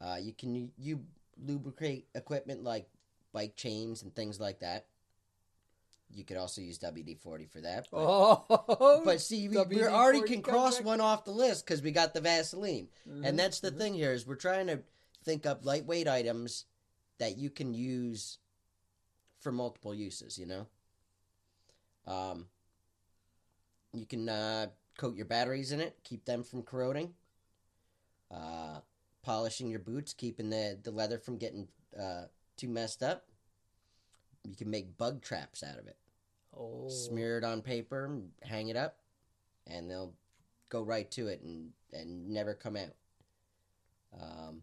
Uh, 0.00 0.16
you 0.20 0.32
can 0.32 0.70
you 0.76 1.00
lubricate 1.44 2.06
equipment 2.14 2.62
like 2.62 2.88
bike 3.32 3.56
chains 3.56 4.02
and 4.02 4.14
things 4.14 4.38
like 4.38 4.60
that. 4.60 4.86
You 6.12 6.24
could 6.24 6.36
also 6.36 6.60
use 6.60 6.78
WD 6.78 7.18
forty 7.18 7.46
for 7.46 7.60
that. 7.62 7.88
But, 7.90 7.98
Oh, 7.98 9.02
but 9.04 9.20
see, 9.20 9.48
we, 9.48 9.56
we 9.56 9.76
WD-40 9.76 9.90
already 9.90 10.20
can 10.22 10.42
cross 10.42 10.80
one 10.80 11.00
off 11.00 11.24
the 11.24 11.32
list 11.32 11.64
because 11.66 11.82
we 11.82 11.90
got 11.90 12.14
the 12.14 12.20
Vaseline. 12.20 12.88
Mhm. 13.08 13.26
And 13.26 13.38
that's 13.38 13.58
the 13.60 13.70
thing 13.72 13.94
here 13.94 14.12
is 14.12 14.26
we're 14.26 14.36
trying 14.36 14.68
to 14.68 14.80
think 15.24 15.46
up 15.46 15.64
lightweight 15.64 16.06
items 16.06 16.66
that 17.18 17.38
you 17.38 17.50
can 17.50 17.74
use 17.74 18.38
for 19.40 19.50
multiple 19.50 19.94
uses. 19.94 20.38
You 20.38 20.46
know, 20.46 20.66
um, 22.06 22.46
you 23.94 24.06
can 24.06 24.28
uh, 24.28 24.66
coat 24.98 25.16
your 25.16 25.26
batteries 25.26 25.72
in 25.72 25.80
it, 25.80 25.96
keep 26.04 26.24
them 26.24 26.42
from 26.42 26.62
corroding. 26.62 27.14
Uh, 28.30 28.80
polishing 29.22 29.70
your 29.70 29.80
boots, 29.80 30.12
keeping 30.12 30.50
the 30.50 30.78
the 30.82 30.90
leather 30.90 31.18
from 31.18 31.38
getting 31.38 31.68
uh, 31.98 32.24
too 32.56 32.68
messed 32.68 33.02
up. 33.02 33.26
You 34.44 34.56
can 34.56 34.70
make 34.70 34.98
bug 34.98 35.22
traps 35.22 35.62
out 35.62 35.78
of 35.78 35.86
it. 35.86 35.96
Oh. 36.56 36.88
Smear 36.88 37.38
it 37.38 37.44
on 37.44 37.62
paper, 37.62 38.20
hang 38.42 38.68
it 38.68 38.76
up, 38.76 38.98
and 39.66 39.90
they'll 39.90 40.14
go 40.68 40.82
right 40.82 41.10
to 41.12 41.28
it 41.28 41.40
and, 41.42 41.70
and 41.92 42.28
never 42.28 42.54
come 42.54 42.76
out. 42.76 42.94
Um, 44.20 44.62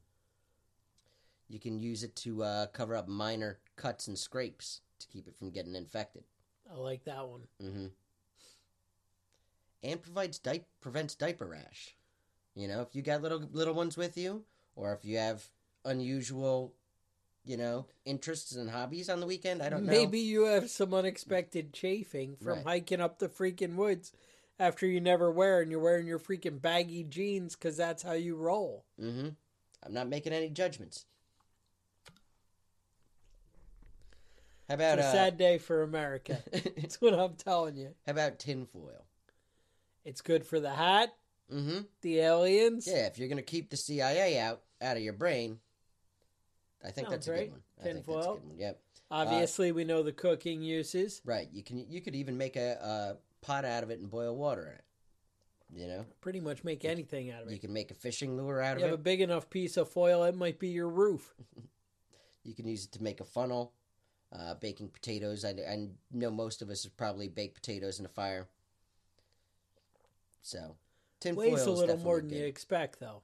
you 1.49 1.59
can 1.59 1.79
use 1.79 2.03
it 2.03 2.15
to 2.17 2.43
uh, 2.43 2.65
cover 2.67 2.95
up 2.95 3.07
minor 3.07 3.59
cuts 3.75 4.07
and 4.07 4.17
scrapes 4.17 4.81
to 4.99 5.07
keep 5.07 5.27
it 5.27 5.35
from 5.37 5.49
getting 5.49 5.75
infected. 5.75 6.23
I 6.71 6.77
like 6.77 7.03
that 7.05 7.27
one. 7.27 7.41
hmm 7.59 7.87
And 9.83 10.01
provides 10.01 10.37
di- 10.39 10.65
prevents 10.79 11.15
diaper 11.15 11.45
rash. 11.47 11.95
You 12.55 12.67
know, 12.67 12.81
if 12.81 12.93
you 12.95 13.01
got 13.01 13.21
little 13.21 13.47
little 13.51 13.73
ones 13.73 13.97
with 13.97 14.17
you, 14.17 14.43
or 14.75 14.93
if 14.93 15.03
you 15.05 15.17
have 15.17 15.49
unusual, 15.85 16.73
you 17.45 17.57
know, 17.57 17.87
interests 18.05 18.55
and 18.55 18.69
hobbies 18.69 19.09
on 19.09 19.19
the 19.19 19.25
weekend, 19.25 19.61
I 19.63 19.69
don't 19.69 19.85
know. 19.85 19.91
Maybe 19.91 20.19
you 20.19 20.45
have 20.45 20.69
some 20.69 20.93
unexpected 20.93 21.73
chafing 21.73 22.35
from 22.35 22.57
Right. 22.57 22.63
hiking 22.65 23.01
up 23.01 23.17
the 23.19 23.29
freaking 23.29 23.75
woods 23.75 24.11
after 24.59 24.85
you 24.85 24.99
never 25.01 25.31
wear 25.31 25.61
and 25.61 25.71
you're 25.71 25.79
wearing 25.79 26.05
your 26.05 26.19
freaking 26.19 26.61
baggy 26.61 27.03
jeans 27.03 27.55
because 27.55 27.77
that's 27.77 28.03
how 28.03 28.11
you 28.13 28.35
roll. 28.35 28.85
Mm-hmm. 29.01 29.29
I'm 29.83 29.93
not 29.93 30.09
making 30.09 30.33
any 30.33 30.49
judgments. 30.49 31.05
How 34.67 34.75
about 34.75 34.99
It's 34.99 35.07
a 35.07 35.09
uh, 35.09 35.13
sad 35.13 35.37
day 35.37 35.57
for 35.57 35.81
America. 35.83 36.37
That's 36.77 37.01
what 37.01 37.13
I'm 37.13 37.33
telling 37.33 37.75
you. 37.75 37.89
how 38.05 38.11
about 38.13 38.39
tinfoil? 38.39 39.05
It's 40.05 40.21
good 40.21 40.45
for 40.45 40.59
the 40.59 40.71
hat, 40.71 41.13
Mm-hmm. 41.53 41.79
the 42.01 42.19
aliens. 42.19 42.87
Yeah, 42.87 43.07
if 43.07 43.19
you're 43.19 43.27
gonna 43.27 43.41
keep 43.41 43.69
the 43.69 43.77
CIA 43.77 44.39
out 44.39 44.61
out 44.81 44.95
of 44.97 45.03
your 45.03 45.13
brain, 45.13 45.59
I 46.83 46.91
think 46.91 47.07
Sounds 47.09 47.25
that's 47.25 47.27
a 47.27 47.31
right. 47.31 47.39
good 47.39 47.51
one. 47.51 47.61
I 47.79 47.83
think 47.83 47.95
that's 48.05 48.07
a 48.07 48.11
good 48.19 48.27
one. 48.27 48.57
Yep. 48.57 48.79
Obviously, 49.11 49.71
we 49.73 49.83
know 49.83 50.01
the 50.01 50.13
cooking 50.13 50.61
uses. 50.61 51.21
Right. 51.25 51.49
You 51.51 51.61
can 51.63 51.85
you 51.89 51.99
could 52.01 52.15
even 52.15 52.37
make 52.37 52.55
a, 52.55 53.17
a 53.41 53.45
pot 53.45 53.65
out 53.65 53.83
of 53.83 53.89
it 53.89 53.99
and 53.99 54.09
boil 54.09 54.35
water 54.35 54.63
in 54.63 54.73
it. 54.73 54.83
You 55.81 55.87
know, 55.87 56.05
Pretty 56.21 56.39
much 56.41 56.63
make 56.63 56.83
anything 56.85 57.31
out 57.31 57.43
of 57.43 57.47
it. 57.49 57.53
you 57.53 57.59
can 57.59 57.71
make 57.73 57.91
a 57.91 57.93
fishing 57.93 58.35
lure 58.37 58.61
out 58.61 58.71
You 58.71 58.71
of 58.71 58.77
it. 58.77 58.81
You 58.81 58.91
have 58.91 58.99
a 58.99 59.03
big 59.03 59.21
enough 59.21 59.49
piece 59.49 59.77
of 59.77 59.87
foil, 59.89 60.23
it 60.25 60.35
might 60.35 60.59
be 60.59 60.69
your 60.69 60.89
roof. 60.89 61.33
You 62.43 62.55
can 62.55 62.67
use 62.67 62.85
it 62.85 62.91
to 62.93 63.03
make 63.03 63.19
a 63.21 63.23
funnel, 63.23 63.71
uh, 64.35 64.55
baking 64.55 64.89
potatoes. 64.89 65.45
I, 65.45 65.49
I 65.49 65.87
know 66.11 66.31
most 66.31 66.63
of 66.63 66.71
us 66.71 66.83
have 66.85 66.97
probably 66.97 67.27
baked 67.27 67.53
potatoes 67.53 67.99
in 67.99 68.05
a 68.05 68.09
fire. 68.09 68.47
So, 70.41 70.75
tin 71.19 71.35
foil 71.35 71.51
Weighs 71.51 71.61
is 71.61 71.67
a 71.67 71.71
little 71.71 71.97
more 71.97 72.19
than 72.19 72.29
good. 72.29 72.37
you 72.37 72.45
expect, 72.45 72.99
though. 72.99 73.21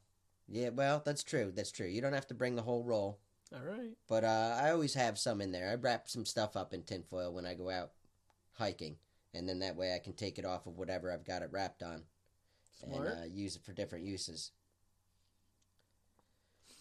Yeah, 0.47 0.69
well, 0.69 1.01
that's 1.03 1.23
true. 1.23 1.51
That's 1.53 1.71
true. 1.71 1.87
You 1.87 2.01
don't 2.01 2.13
have 2.13 2.27
to 2.27 2.33
bring 2.33 2.55
the 2.55 2.61
whole 2.61 2.83
roll, 2.83 3.19
All 3.53 3.63
right. 3.63 3.91
but 4.07 4.23
uh, 4.23 4.59
I 4.61 4.71
always 4.71 4.93
have 4.93 5.17
some 5.17 5.41
in 5.41 5.51
there. 5.51 5.69
I 5.69 5.75
wrap 5.75 6.07
some 6.07 6.25
stuff 6.25 6.55
up 6.55 6.73
in 6.73 6.83
tinfoil 6.83 7.33
when 7.33 7.45
I 7.45 7.53
go 7.53 7.69
out 7.69 7.91
hiking, 8.53 8.95
and 9.33 9.47
then 9.49 9.59
that 9.59 9.75
way 9.75 9.93
I 9.93 9.99
can 9.99 10.13
take 10.13 10.39
it 10.39 10.45
off 10.45 10.65
of 10.67 10.77
whatever 10.77 11.11
I've 11.11 11.25
got 11.25 11.41
it 11.41 11.49
wrapped 11.51 11.83
on 11.83 12.03
Smart. 12.79 13.07
and 13.07 13.23
uh, 13.23 13.25
use 13.25 13.55
it 13.57 13.63
for 13.63 13.73
different 13.73 14.05
uses. 14.05 14.51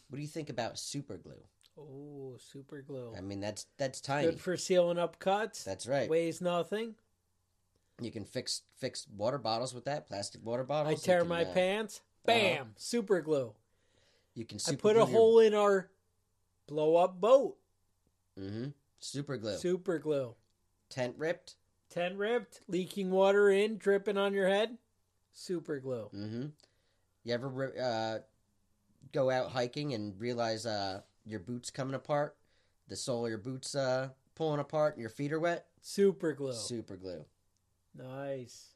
What 0.09 0.17
do 0.17 0.23
you 0.23 0.29
think 0.29 0.51
about 0.51 0.79
super 0.79 1.17
glue? 1.17 1.43
Oh, 1.79 2.37
super 2.39 2.81
glue. 2.83 3.13
I 3.17 3.21
mean, 3.21 3.41
that's 3.41 3.67
that's 3.77 4.01
tiny. 4.01 4.29
Good 4.29 4.41
for 4.41 4.57
sealing 4.57 4.99
up 4.99 5.19
cuts. 5.19 5.65
That's 5.65 5.87
right. 5.87 6.09
Weighs 6.09 6.41
nothing. 6.41 6.95
You 8.01 8.11
can 8.11 8.25
fix 8.25 8.63
fix 8.77 9.07
water 9.17 9.39
bottles 9.39 9.75
with 9.75 9.87
that, 9.87 10.07
plastic 10.07 10.45
water 10.45 10.65
bottles. 10.65 11.03
I 11.03 11.05
tear 11.05 11.21
can, 11.21 11.29
my 11.29 11.45
uh, 11.45 11.53
pants. 11.53 12.03
Bam! 12.25 12.73
Super 12.77 13.21
glue. 13.21 13.55
You 14.35 14.45
can 14.45 14.59
I 14.69 14.75
put 14.75 14.97
a 14.97 15.01
your- 15.01 15.07
hole 15.07 15.39
in 15.39 15.55
our 15.55 15.89
blow 16.67 16.97
up 16.97 17.21
boat. 17.21 17.57
Mm-hmm. 18.39 18.69
Super 18.99 19.37
glue. 19.39 19.57
Super 19.57 19.99
glue. 19.99 20.35
Tent 20.91 21.15
ripped. 21.17 21.57
Tent 21.89 22.17
ripped, 22.17 22.61
leaking 22.69 23.11
water 23.11 23.49
in, 23.49 23.79
dripping 23.79 24.19
on 24.19 24.35
your 24.35 24.49
head. 24.49 24.77
Super 25.33 25.79
glue. 25.79 26.11
Mm-hmm. 26.15 26.47
You 27.25 27.35
ever 27.35 27.73
uh, 27.81 28.19
go 29.13 29.31
out 29.31 29.51
hiking 29.51 29.95
and 29.95 30.19
realize 30.21 30.67
uh, 30.67 31.01
your 31.25 31.41
boots 31.41 31.71
coming 31.71 31.95
apart? 31.95 32.37
The 32.89 32.97
sole 32.97 33.25
of 33.25 33.31
your 33.31 33.39
boots 33.39 33.75
uh, 33.75 34.11
pulling 34.35 34.61
apart 34.61 34.95
and 34.95 35.01
your 35.01 35.11
feet 35.11 35.33
are 35.33 35.41
wet? 35.41 35.67
Super 35.81 36.33
glue. 36.33 36.53
Super 36.53 36.97
glue. 36.97 37.25
Nice. 37.97 38.67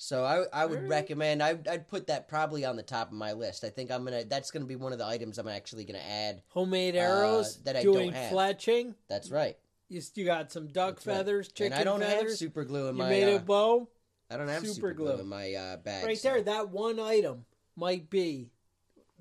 So 0.00 0.24
I 0.24 0.44
I 0.52 0.64
would 0.66 0.76
Alright. 0.78 0.90
recommend 0.90 1.42
I 1.42 1.58
I'd 1.70 1.88
put 1.88 2.06
that 2.06 2.28
probably 2.28 2.64
on 2.64 2.76
the 2.76 2.82
top 2.82 3.08
of 3.08 3.14
my 3.14 3.32
list. 3.32 3.64
I 3.64 3.68
think 3.70 3.90
I'm 3.90 4.04
gonna 4.04 4.24
that's 4.24 4.50
gonna 4.50 4.64
be 4.64 4.76
one 4.76 4.92
of 4.92 4.98
the 4.98 5.06
items 5.06 5.38
I'm 5.38 5.48
actually 5.48 5.84
gonna 5.84 5.98
add. 5.98 6.42
Homemade 6.50 6.94
Uh, 6.96 7.00
arrows. 7.00 7.56
that 7.64 7.76
I 7.76 7.82
doing 7.82 8.10
don't 8.10 8.14
have. 8.14 8.32
fletching. 8.32 8.94
That's 9.08 9.30
right. 9.30 9.56
You, 9.88 10.02
you 10.14 10.24
got 10.24 10.52
some 10.52 10.66
duck 10.68 10.96
That's 10.96 11.06
right. 11.06 11.16
feathers, 11.16 11.48
chicken 11.48 11.72
and 11.72 11.80
I 11.80 11.84
don't 11.84 12.00
have 12.02 12.12
feathers. 12.18 12.38
super 12.38 12.62
glue 12.64 12.88
in 12.88 12.96
you 12.96 13.02
my. 13.02 13.08
made 13.08 13.32
uh, 13.32 13.36
a 13.36 13.40
bow. 13.40 13.88
I 14.30 14.36
don't 14.36 14.48
have 14.48 14.60
super 14.62 14.74
super, 14.74 14.92
glue. 14.92 15.12
glue. 15.14 15.20
in 15.22 15.26
my 15.28 15.54
uh, 15.54 15.76
bag. 15.78 16.04
Right 16.04 16.18
so- 16.18 16.28
there, 16.30 16.42
that 16.42 16.68
one 16.70 17.00
item 17.00 17.46
might 17.74 18.08
be 18.10 18.50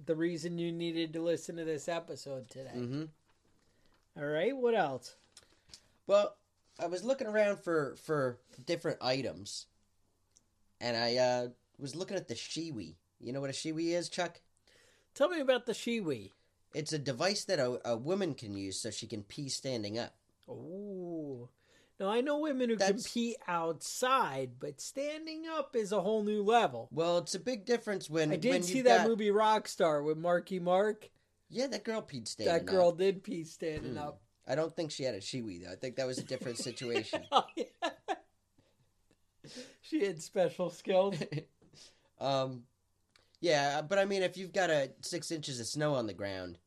the 0.05 0.15
reason 0.15 0.59
you 0.59 0.71
needed 0.71 1.13
to 1.13 1.21
listen 1.23 1.55
to 1.55 1.63
this 1.63 1.87
episode 1.87 2.49
today. 2.49 2.71
Mhm. 2.75 3.07
All 4.17 4.25
right, 4.25 4.55
what 4.55 4.75
else? 4.75 5.15
Well, 6.05 6.35
I 6.79 6.87
was 6.87 7.03
looking 7.03 7.27
around 7.27 7.59
for 7.59 7.95
for 8.03 8.39
different 8.65 8.99
items, 9.01 9.65
and 10.79 10.95
I 10.95 11.17
uh, 11.17 11.47
was 11.79 11.95
looking 11.95 12.17
at 12.17 12.27
the 12.27 12.35
Shewee. 12.35 12.95
You 13.19 13.33
know 13.33 13.41
what 13.41 13.49
a 13.49 13.53
Shewee 13.53 13.93
is, 13.95 14.09
Chuck? 14.09 14.41
Tell 15.15 15.29
me 15.29 15.39
about 15.39 15.65
the 15.65 15.73
Shewee. 15.73 16.31
It's 16.75 16.93
a 16.93 16.99
device 16.99 17.45
that 17.45 17.59
a, 17.59 17.79
a 17.89 17.97
woman 17.97 18.35
can 18.35 18.55
use 18.55 18.79
so 18.79 18.91
she 18.91 19.07
can 19.07 19.23
pee 19.23 19.49
standing 19.49 19.97
up. 19.97 20.13
Ooh. 20.49 21.49
Now 21.99 22.09
I 22.09 22.21
know 22.21 22.37
women 22.39 22.69
who 22.69 22.75
That's- 22.75 23.07
compete 23.07 23.37
outside, 23.47 24.51
but 24.59 24.79
standing 24.79 25.45
up 25.47 25.75
is 25.75 25.91
a 25.91 26.01
whole 26.01 26.23
new 26.23 26.43
level. 26.43 26.89
Well, 26.91 27.17
it's 27.17 27.33
a 27.33 27.39
big 27.39 27.65
difference 27.65 28.07
when 28.07 28.31
I 28.31 28.35
did 28.35 28.51
when 28.51 28.63
see 28.63 28.81
that 28.81 28.99
got- 28.99 29.07
movie 29.07 29.29
Rockstar 29.29 30.05
with 30.05 30.17
Marky 30.17 30.59
Mark. 30.59 31.09
Yeah, 31.49 31.67
that 31.67 31.83
girl 31.85 32.01
peed 32.03 32.27
standing 32.27 32.53
that 32.53 32.65
girl 32.65 32.89
up. 32.89 32.97
did 32.99 33.23
pee 33.23 33.45
standing 33.45 33.95
Mm. 33.95 33.99
up. 34.05 34.21
I 34.47 34.55
don't 34.55 34.73
think 34.75 34.91
she 34.91 35.03
had 35.03 35.13
a 35.15 35.19
Shewee 35.19 35.63
though. 35.63 35.71
I 35.71 35.75
think 35.75 35.97
that 35.97 36.07
was 36.07 36.17
a 36.19 36.23
different 36.23 36.57
situation. 36.57 37.21
Oh, 37.31 37.43
yeah. 37.55 37.63
she 39.81 40.05
had 40.05 40.21
special 40.21 40.69
skills. 40.69 41.15
um, 42.19 42.63
yeah, 43.39 43.81
but 43.81 43.99
I 43.99 44.05
mean, 44.05 44.23
if 44.23 44.37
you've 44.37 44.53
got 44.53 44.69
a 44.69 44.91
six 45.01 45.31
inches 45.31 45.59
of 45.59 45.67
snow 45.67 45.95
on 45.95 46.07
the 46.07 46.13
ground, 46.13 46.57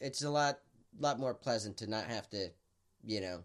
it's 0.00 0.22
a 0.22 0.30
lot 0.30 0.60
lot 0.98 1.18
more 1.18 1.34
pleasant 1.34 1.76
to 1.78 1.86
not 1.88 2.04
have 2.06 2.28
to, 2.30 2.50
you 3.04 3.20
know, 3.20 3.40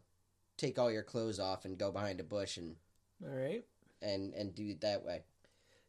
take 0.57 0.77
all 0.77 0.91
your 0.91 1.03
clothes 1.03 1.39
off 1.39 1.65
and 1.65 1.77
go 1.77 1.91
behind 1.91 2.19
a 2.19 2.23
bush 2.23 2.57
and 2.57 2.75
All 3.23 3.33
right. 3.33 3.63
and 4.01 4.33
and 4.33 4.53
do 4.53 4.67
it 4.67 4.81
that 4.81 5.03
way. 5.03 5.23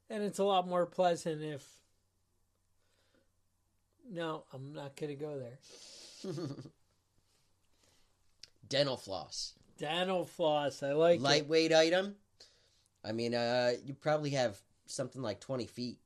And 0.09 0.23
it's 0.25 0.39
a 0.39 0.45
lot 0.45 0.67
more 0.67 0.87
pleasant 0.87 1.43
if. 1.43 1.65
No, 4.11 4.45
I'm 4.53 4.73
not 4.73 4.97
going 4.97 5.17
to 5.17 5.25
go 5.25 5.39
there. 5.39 5.59
Dental 8.71 8.97
floss, 8.97 9.53
Dental 9.77 10.25
floss. 10.25 10.83
I 10.83 10.93
like 10.93 11.17
it. 11.21 11.23
lightweight 11.23 11.75
item. 11.75 12.15
I 13.05 13.13
mean, 13.13 13.35
uh, 13.35 13.73
you 13.85 13.93
probably 13.95 14.31
have 14.31 14.59
something 14.87 15.21
like 15.21 15.41
twenty 15.41 15.67
feet 15.67 15.99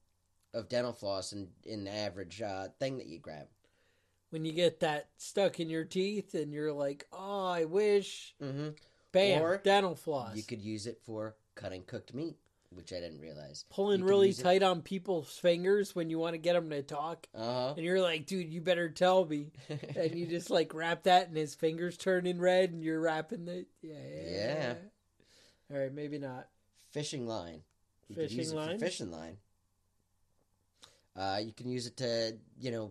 of 0.52 0.68
dental 0.68 0.92
floss 0.92 1.32
in 1.32 1.48
in 1.64 1.84
the 1.84 1.92
average 1.92 2.42
uh, 2.42 2.68
thing 2.80 2.98
that 2.98 3.06
you 3.06 3.18
grab. 3.20 3.46
When 4.30 4.44
you 4.44 4.52
get 4.52 4.80
that 4.80 5.10
stuck 5.16 5.60
in 5.60 5.70
your 5.70 5.84
teeth 5.84 6.34
and 6.34 6.52
you're 6.52 6.72
like, 6.72 7.06
oh, 7.12 7.46
I 7.46 7.66
wish. 7.66 8.34
Mm-hmm. 8.42 8.70
Bam, 9.12 9.42
Or 9.42 9.58
dental 9.58 9.94
floss. 9.94 10.34
You 10.36 10.42
could 10.42 10.60
use 10.60 10.88
it 10.88 10.98
for 11.04 11.36
cutting 11.54 11.84
cooked 11.84 12.12
meat, 12.14 12.36
which 12.74 12.92
I 12.92 13.00
didn't 13.00 13.20
realize. 13.20 13.64
Pulling 13.70 14.02
really 14.04 14.28
use 14.28 14.40
it- 14.40 14.42
tight 14.42 14.62
on 14.62 14.82
people's 14.82 15.36
fingers 15.38 15.94
when 15.94 16.10
you 16.10 16.18
want 16.18 16.34
to 16.34 16.38
get 16.38 16.52
them 16.54 16.70
to 16.70 16.82
talk. 16.82 17.26
Uh 17.34 17.74
And 17.76 17.84
you're 17.84 18.00
like, 18.00 18.26
dude, 18.26 18.52
you 18.52 18.60
better 18.60 18.88
tell 18.88 19.24
me. 19.24 19.52
and 19.96 20.14
you 20.14 20.26
just 20.26 20.50
like 20.50 20.74
wrap 20.74 21.04
that 21.04 21.28
and 21.28 21.36
his 21.36 21.54
fingers 21.54 21.96
turning 21.96 22.38
red 22.38 22.70
and 22.72 22.82
you're 22.82 23.00
wrapping 23.00 23.44
the. 23.44 23.66
Yeah. 23.82 23.94
Yeah. 24.26 24.74
All 25.72 25.78
right, 25.78 25.92
maybe 25.92 26.18
not. 26.18 26.48
fishing 26.90 27.26
line. 27.26 27.62
You 28.08 28.16
Fishing 28.16 28.54
line? 28.54 28.78
fishing 28.78 29.10
line. 29.10 29.38
Uh, 31.16 31.40
you 31.42 31.52
can 31.52 31.68
use 31.68 31.86
it 31.86 31.96
to, 31.96 32.36
you 32.60 32.70
know, 32.70 32.90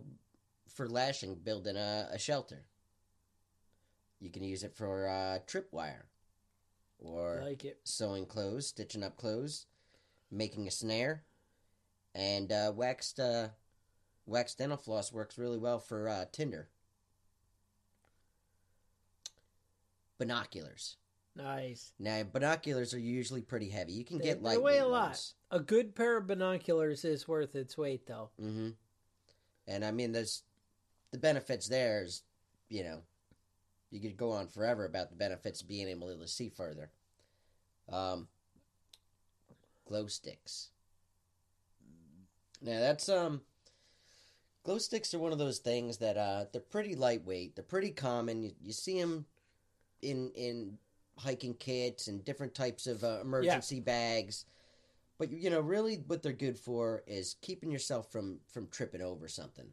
for 0.68 0.88
lashing, 0.88 1.34
building 1.36 1.76
a, 1.76 2.08
a 2.10 2.18
shelter. 2.18 2.64
You 4.20 4.30
can 4.30 4.42
use 4.42 4.64
it 4.64 4.74
for 4.74 5.06
uh, 5.06 5.38
tripwire, 5.46 6.04
or 6.98 7.42
like 7.44 7.64
it. 7.64 7.80
sewing 7.84 8.24
clothes, 8.26 8.68
stitching 8.68 9.02
up 9.02 9.16
clothes, 9.18 9.66
making 10.34 10.66
a 10.66 10.70
snare, 10.70 11.24
and 12.14 12.50
uh, 12.52 12.72
waxed 12.74 13.20
uh, 13.20 13.48
waxed 14.26 14.58
dental 14.58 14.76
floss 14.76 15.12
works 15.12 15.38
really 15.38 15.58
well 15.58 15.78
for 15.78 16.08
uh, 16.08 16.24
tinder. 16.32 16.68
Binoculars. 20.18 20.96
Nice. 21.36 21.92
Now 21.98 22.22
binoculars 22.22 22.94
are 22.94 22.98
usually 23.00 23.42
pretty 23.42 23.68
heavy. 23.68 23.92
You 23.92 24.04
can 24.04 24.18
They- 24.18 24.24
get 24.24 24.42
they 24.42 24.56
weigh 24.58 24.78
a 24.78 24.86
lot. 24.86 25.08
ones. 25.08 25.34
A 25.50 25.58
good 25.60 25.94
pair 25.94 26.16
of 26.16 26.26
binoculars 26.26 27.04
is 27.04 27.26
worth 27.26 27.54
its 27.56 27.76
weight, 27.76 28.06
though. 28.06 28.30
Mm-hmm. 28.40 28.70
And 29.66 29.84
I 29.84 29.90
mean, 29.90 30.12
there's 30.12 30.42
the 31.10 31.18
benefits. 31.18 31.68
There's, 31.68 32.22
you 32.68 32.84
know, 32.84 33.00
you 33.90 34.00
could 34.00 34.16
go 34.16 34.30
on 34.32 34.46
forever 34.48 34.84
about 34.84 35.10
the 35.10 35.16
benefits 35.16 35.60
of 35.62 35.68
being 35.68 35.88
able 35.88 36.16
to 36.16 36.28
see 36.28 36.48
further. 36.48 36.90
Um, 37.90 38.28
glow 39.86 40.06
sticks. 40.06 40.70
Now 42.62 42.80
that's 42.80 43.08
um, 43.08 43.42
glow 44.64 44.78
sticks 44.78 45.14
are 45.14 45.18
one 45.18 45.32
of 45.32 45.38
those 45.38 45.58
things 45.58 45.98
that 45.98 46.16
uh, 46.16 46.46
they're 46.52 46.60
pretty 46.60 46.94
lightweight. 46.94 47.54
They're 47.54 47.64
pretty 47.64 47.90
common. 47.90 48.42
You, 48.42 48.52
you 48.60 48.72
see 48.72 49.00
them 49.00 49.26
in 50.02 50.30
in 50.34 50.78
hiking 51.18 51.54
kits 51.54 52.08
and 52.08 52.24
different 52.24 52.54
types 52.54 52.86
of 52.86 53.04
uh, 53.04 53.20
emergency 53.20 53.80
bags. 53.80 54.46
But 55.18 55.30
you 55.30 55.50
know, 55.50 55.60
really, 55.60 55.96
what 56.06 56.22
they're 56.22 56.32
good 56.32 56.58
for 56.58 57.02
is 57.06 57.36
keeping 57.40 57.70
yourself 57.70 58.10
from 58.10 58.40
from 58.48 58.68
tripping 58.68 59.02
over 59.02 59.28
something, 59.28 59.66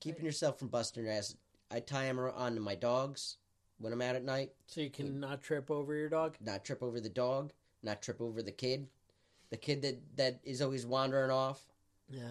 keeping 0.00 0.24
yourself 0.24 0.58
from 0.58 0.68
busting 0.68 1.04
your 1.04 1.12
ass. 1.12 1.36
I 1.70 1.80
tie 1.80 2.04
them 2.04 2.18
onto 2.18 2.60
my 2.60 2.74
dogs 2.74 3.38
when 3.78 3.92
I'm 3.92 4.02
out 4.02 4.16
at 4.16 4.24
night. 4.24 4.52
So 4.66 4.80
you 4.80 4.90
can 4.90 5.20
not 5.20 5.42
trip 5.42 5.70
over 5.70 5.94
your 5.94 6.08
dog. 6.08 6.36
Not 6.40 6.64
trip 6.64 6.82
over 6.82 7.00
the 7.00 7.08
dog, 7.08 7.52
not 7.82 8.02
trip 8.02 8.20
over 8.20 8.42
the 8.42 8.52
kid, 8.52 8.88
the 9.54 9.60
kid 9.60 9.82
that 9.82 10.16
that 10.16 10.40
is 10.44 10.60
always 10.60 10.84
wandering 10.84 11.30
off. 11.30 11.60
Yeah. 12.10 12.22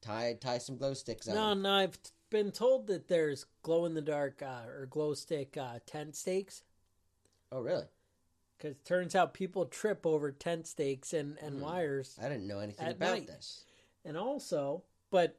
Tie 0.00 0.36
tie 0.40 0.58
some 0.58 0.76
glow 0.76 0.94
sticks 0.94 1.28
on. 1.28 1.34
No, 1.34 1.52
him. 1.52 1.62
no, 1.62 1.72
I've 1.72 1.98
been 2.30 2.52
told 2.52 2.86
that 2.86 3.08
there's 3.08 3.46
glow 3.62 3.84
in 3.86 3.94
the 3.94 4.00
dark 4.02 4.40
uh, 4.42 4.62
or 4.66 4.86
glow 4.86 5.14
stick 5.14 5.56
uh, 5.56 5.80
tent 5.84 6.14
stakes. 6.16 6.62
Oh, 7.52 7.60
really? 7.60 7.86
Because 8.56 8.76
it 8.76 8.84
turns 8.84 9.14
out 9.14 9.34
people 9.34 9.64
trip 9.66 10.06
over 10.06 10.30
tent 10.30 10.66
stakes 10.68 11.12
and, 11.12 11.36
and 11.42 11.56
Hmm. 11.56 11.62
wires. 11.62 12.16
I 12.22 12.28
didn't 12.28 12.46
know 12.46 12.60
anything 12.60 12.86
about 12.88 13.10
night. 13.18 13.26
this. 13.26 13.64
And 14.04 14.16
also, 14.16 14.84
but 15.10 15.38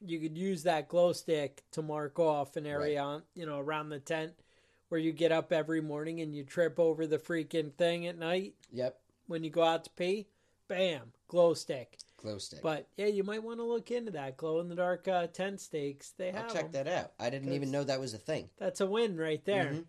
you 0.00 0.18
could 0.18 0.36
use 0.36 0.64
that 0.64 0.88
glow 0.88 1.12
stick 1.12 1.62
to 1.72 1.82
mark 1.82 2.18
off 2.18 2.56
an 2.56 2.66
area 2.66 3.00
on, 3.00 3.22
you 3.34 3.46
know, 3.46 3.58
around 3.60 3.90
the 3.90 4.00
tent 4.00 4.32
where 4.88 5.00
you 5.00 5.12
get 5.12 5.30
up 5.32 5.52
every 5.52 5.80
morning 5.80 6.20
and 6.20 6.34
you 6.34 6.42
trip 6.44 6.78
over 6.80 7.06
the 7.06 7.18
freaking 7.18 7.72
thing 7.72 8.06
at 8.06 8.18
night 8.18 8.54
Yep, 8.72 8.98
when 9.28 9.44
you 9.44 9.50
go 9.50 9.62
out 9.62 9.84
to 9.84 9.90
pee. 9.90 10.26
Bam, 10.68 11.12
glow 11.28 11.54
stick. 11.54 11.98
glow 12.16 12.38
stick. 12.38 12.62
But 12.62 12.88
yeah, 12.96 13.06
you 13.06 13.22
might 13.24 13.42
want 13.42 13.58
to 13.58 13.64
look 13.64 13.90
into 13.90 14.10
that 14.12 14.36
glow 14.36 14.60
in 14.60 14.68
the 14.68 14.74
dark 14.74 15.06
uh, 15.08 15.26
tent 15.26 15.60
stakes. 15.60 16.10
They 16.16 16.30
have 16.32 16.44
I'll 16.46 16.50
check 16.50 16.64
'em. 16.66 16.72
that 16.72 16.88
out. 16.88 17.12
I 17.20 17.28
didn't 17.30 17.52
even 17.52 17.70
know 17.70 17.84
that 17.84 18.00
was 18.00 18.14
a 18.14 18.18
thing. 18.18 18.48
That's 18.58 18.80
a 18.80 18.86
win 18.86 19.16
right 19.16 19.44
there. 19.44 19.72
Mhm. 19.72 19.84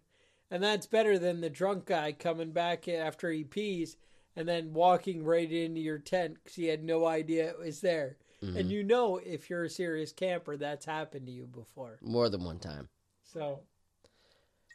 And 0.51 0.61
that's 0.63 0.85
better 0.85 1.17
than 1.17 1.41
the 1.41 1.49
drunk 1.49 1.85
guy 1.85 2.11
coming 2.11 2.51
back 2.51 2.87
after 2.87 3.31
he 3.31 3.43
pees 3.43 3.97
and 4.35 4.47
then 4.47 4.73
walking 4.73 5.23
right 5.23 5.51
into 5.51 5.79
your 5.81 5.97
tent 5.97 6.35
because 6.35 6.55
he 6.55 6.65
had 6.65 6.83
no 6.83 7.05
idea 7.05 7.49
it 7.49 7.57
was 7.57 7.81
there. 7.81 8.17
Mm-hmm. 8.43 8.57
And 8.57 8.69
you 8.71 8.83
know, 8.83 9.17
if 9.17 9.49
you're 9.49 9.63
a 9.63 9.69
serious 9.69 10.11
camper, 10.11 10.55
that's 10.57 10.85
happened 10.85 11.25
to 11.27 11.31
you 11.31 11.47
before. 11.47 11.97
More 12.01 12.29
than 12.29 12.43
one 12.43 12.59
time. 12.59 12.89
So 13.23 13.61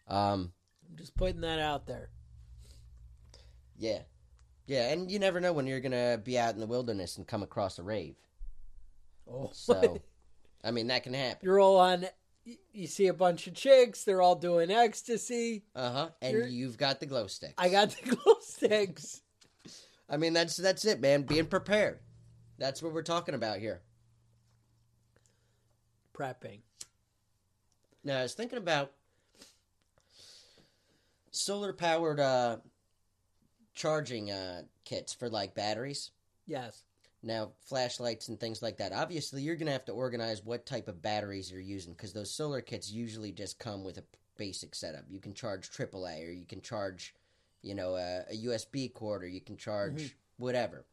Um, 0.09 0.53
I'm 0.91 0.97
just 0.97 1.15
putting 1.15 1.43
that 1.43 1.61
out 1.61 1.87
there. 1.87 2.11
Yeah. 3.79 4.03
Yeah, 4.67 4.91
and 4.93 5.11
you 5.11 5.19
never 5.19 5.41
know 5.41 5.53
when 5.53 5.67
you're 5.67 5.81
going 5.81 5.93
to 5.93 6.21
be 6.23 6.39
out 6.39 6.55
in 6.55 6.61
the 6.61 6.67
wilderness 6.67 7.17
and 7.17 7.27
come 7.27 7.43
across 7.43 7.79
a 7.79 7.83
rave. 7.83 8.15
Oh, 9.29 9.51
So, 9.53 10.01
I 10.65 10.71
mean, 10.71 10.87
that 10.89 11.03
can 11.03 11.15
happen. 11.15 11.39
you're 11.43 11.59
all 11.61 11.79
on. 11.79 12.07
You 12.73 12.87
see 12.87 13.07
a 13.09 13.15
bunch 13.15 13.47
of 13.47 13.55
chicks; 13.55 14.05
they're 14.05 14.23
all 14.23 14.35
doing 14.35 14.71
ecstasy. 14.71 15.65
Uh 15.75 15.93
huh. 15.93 16.09
And 16.23 16.33
You're- 16.37 16.51
you've 16.51 16.79
got 16.79 16.99
the 17.01 17.07
glow 17.07 17.27
sticks. 17.27 17.55
I 17.59 17.69
got 17.69 17.91
the 17.91 18.17
glow 18.17 18.35
sticks. 18.41 19.21
I 20.09 20.17
mean, 20.17 20.33
that's 20.33 20.57
that's 20.57 20.85
it, 20.85 21.01
man. 21.01 21.23
Being 21.23 21.47
prepared. 21.47 22.01
That's 22.59 22.83
what 22.83 22.93
we're 22.93 23.03
talking 23.03 23.35
about 23.35 23.59
here. 23.59 23.83
Prepping. 26.15 26.61
Now, 28.03 28.19
I 28.19 28.23
was 28.23 28.35
thinking 28.35 28.59
about 28.59 28.93
solar 31.31 31.73
powered 31.73 32.21
uh, 32.21 32.57
charging 33.81 34.31
uh, 34.31 34.63
kits 34.85 35.15
for 35.15 35.31
like 35.31 35.55
batteries. 35.55 36.11
Yes. 36.47 36.83
Now, 37.23 37.53
flashlights 37.67 38.29
and 38.29 38.39
things 38.39 38.61
like 38.61 38.77
that. 38.77 38.93
Obviously, 38.93 39.41
you're 39.43 39.57
going 39.57 39.67
to 39.67 39.73
have 39.73 39.87
to 39.87 39.93
organize 39.93 40.45
what 40.45 40.67
type 40.67 40.87
of 40.87 41.01
batteries 41.01 41.51
you're 41.51 41.61
using 41.61 41.95
because 41.95 42.13
those 42.13 42.31
solar 42.31 42.61
kits 42.61 42.91
usually 42.91 43.33
just 43.33 43.59
come 43.59 43.83
with 43.83 43.97
a 43.97 44.05
basic 44.37 44.75
setup. 44.75 45.05
You 45.09 45.19
can 45.19 45.33
charge 45.33 45.71
AAA 45.71 46.29
or 46.29 46.31
you 46.31 46.45
can 46.45 46.61
charge, 46.61 47.15
you 47.63 47.75
know, 47.75 47.95
a, 47.97 48.25
a 48.31 48.37
USB 48.47 48.93
cord 48.93 49.23
or 49.23 49.29
you 49.29 49.41
can 49.41 49.57
charge 49.57 50.15
whatever. 50.37 50.85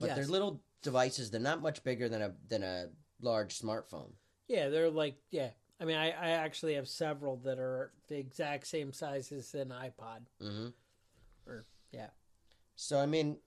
But 0.00 0.14
they're 0.14 0.24
Mm-hmm. 0.24 0.32
Little 0.32 0.60
devices. 0.82 1.30
They're 1.30 1.40
not 1.40 1.60
much 1.62 1.82
bigger 1.84 2.08
than 2.08 2.22
a 2.22 2.32
than 2.48 2.62
a 2.62 2.86
large 3.20 3.58
smartphone. 3.58 4.12
Yeah, 4.48 4.68
they're 4.70 4.90
like 4.90 5.16
yeah. 5.30 5.50
I 5.80 5.84
mean, 5.84 5.96
I, 5.96 6.08
I 6.10 6.28
actually 6.30 6.74
have 6.74 6.88
several 6.88 7.36
that 7.38 7.58
are 7.58 7.92
the 8.08 8.16
exact 8.18 8.66
same 8.66 8.92
size 8.92 9.30
as 9.32 9.54
an 9.54 9.68
iPod. 9.68 10.20
hmm 10.40 10.68
Or 11.46 11.64
yeah, 11.94 12.08
So 12.76 12.98
I 12.98 13.06
mean, 13.06 13.38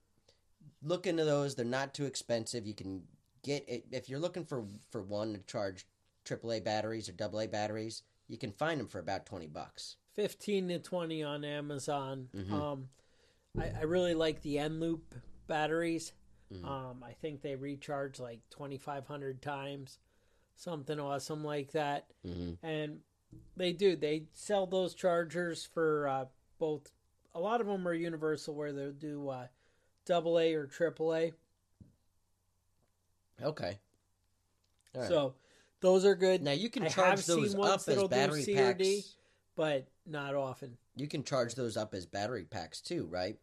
look 0.82 1.06
into 1.08 1.26
those. 1.26 1.56
They're 1.56 1.66
not 1.66 1.94
too 1.94 2.06
expensive. 2.06 2.66
You 2.66 2.74
can 2.74 3.04
get 3.44 3.68
it 3.68 3.86
if 3.92 4.10
you're 4.10 4.20
looking 4.20 4.46
for 4.46 4.66
for 4.90 5.02
one 5.02 5.34
to 5.34 5.40
charge 5.40 5.86
AAA 6.26 6.64
batteries 6.64 7.10
or 7.10 7.14
AA 7.24 7.48
batteries. 7.48 8.04
You 8.28 8.38
can 8.38 8.52
find 8.52 8.80
them 8.80 8.88
for 8.88 9.00
about 9.00 9.26
twenty 9.26 9.48
bucks. 9.48 9.98
fifteen 10.16 10.68
to 10.70 10.80
twenty 10.80 11.24
on 11.24 11.44
Amazon. 11.46 12.30
Mhm. 12.36 12.52
Um, 12.52 12.90
I, 13.58 13.70
I 13.80 13.82
really 13.84 14.14
like 14.14 14.42
the 14.42 14.58
Eneloop 14.58 15.02
batteries. 15.48 16.14
Mhm. 16.54 16.66
Um, 16.66 17.04
I 17.04 17.14
think 17.14 17.42
they 17.42 17.56
recharge 17.56 18.20
like 18.20 18.40
twenty 18.50 18.78
five 18.78 19.08
hundred 19.08 19.42
times, 19.42 20.00
something 20.56 21.00
awesome 21.00 21.44
like 21.44 21.72
that. 21.74 22.08
hmm 22.24 22.54
And 22.64 23.00
they 23.58 23.74
do. 23.74 23.96
They 23.96 24.28
sell 24.34 24.66
those 24.66 24.94
chargers 24.94 25.66
for 25.66 26.08
uh, 26.08 26.26
both 26.60 26.92
a 27.38 27.40
lot 27.40 27.62
of 27.62 27.68
them 27.68 27.88
are 27.88 27.94
universal 27.94 28.56
where 28.56 28.74
they'll 28.74 28.92
do 28.92 29.30
uh, 29.30 29.48
double 30.06 30.40
A 30.40 30.56
or 30.56 30.66
triple 30.66 31.14
A. 31.14 31.34
Okay. 33.42 33.78
Right. 34.96 35.08
So 35.08 35.36
those 35.80 36.04
are 36.04 36.16
good. 36.16 36.42
now 36.42 36.52
you 36.54 36.70
can 36.70 36.84
I 36.84 36.88
charge 36.90 37.26
those 37.28 37.54
up 37.54 37.82
as 37.88 37.96
do 37.96 38.08
battery 38.08 38.42
C 38.42 38.56
packs. 38.56 39.16
But 39.56 39.88
not 40.06 40.34
often. 40.34 40.78
You 40.96 41.08
can 41.08 41.24
charge 41.24 41.54
those 41.56 41.78
up 41.78 41.94
as 41.94 42.06
battery 42.08 42.46
packs 42.46 42.82
too, 42.82 43.06
right? 43.06 43.38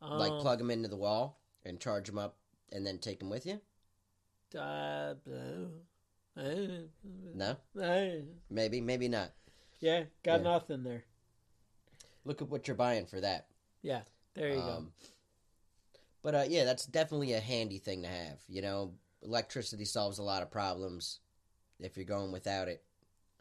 like 0.00 0.30
Um, 0.32 0.40
plug 0.40 0.58
them 0.58 0.70
into 0.70 0.88
the 0.88 0.96
wall 0.96 1.40
and 1.64 1.80
charge 1.80 2.06
them 2.06 2.18
up, 2.18 2.36
and 2.70 2.86
then 2.86 2.98
take 2.98 3.18
them 3.18 3.30
with 3.30 3.46
you. 3.46 3.60
uh, 4.56 5.14
No, 7.34 7.56
maybe, 8.48 8.80
maybe 8.80 9.08
not. 9.08 9.32
yeah, 9.80 10.04
got 10.22 10.40
Yeah. 10.40 10.44
nothing 10.44 10.82
there. 10.84 11.04
Look 12.24 12.42
at 12.42 12.48
what 12.48 12.68
you're 12.68 12.76
buying 12.76 13.06
for 13.06 13.20
that. 13.20 13.46
Yeah, 13.82 14.02
there 14.34 14.48
you 14.48 14.56
go. 14.56 14.60
Um, 14.60 14.92
But 16.22 16.34
uh, 16.34 16.44
yeah, 16.48 16.64
that's 16.64 16.84
definitely 16.86 17.32
a 17.32 17.40
handy 17.40 17.78
thing 17.78 18.02
to 18.02 18.08
have. 18.08 18.38
You 18.48 18.62
know, 18.62 18.92
electricity 19.22 19.84
solves 19.84 20.18
a 20.18 20.22
lot 20.22 20.42
of 20.42 20.50
problems. 20.50 21.20
If 21.80 21.96
you're 21.96 22.04
going 22.04 22.32
without 22.32 22.68
it, 22.68 22.82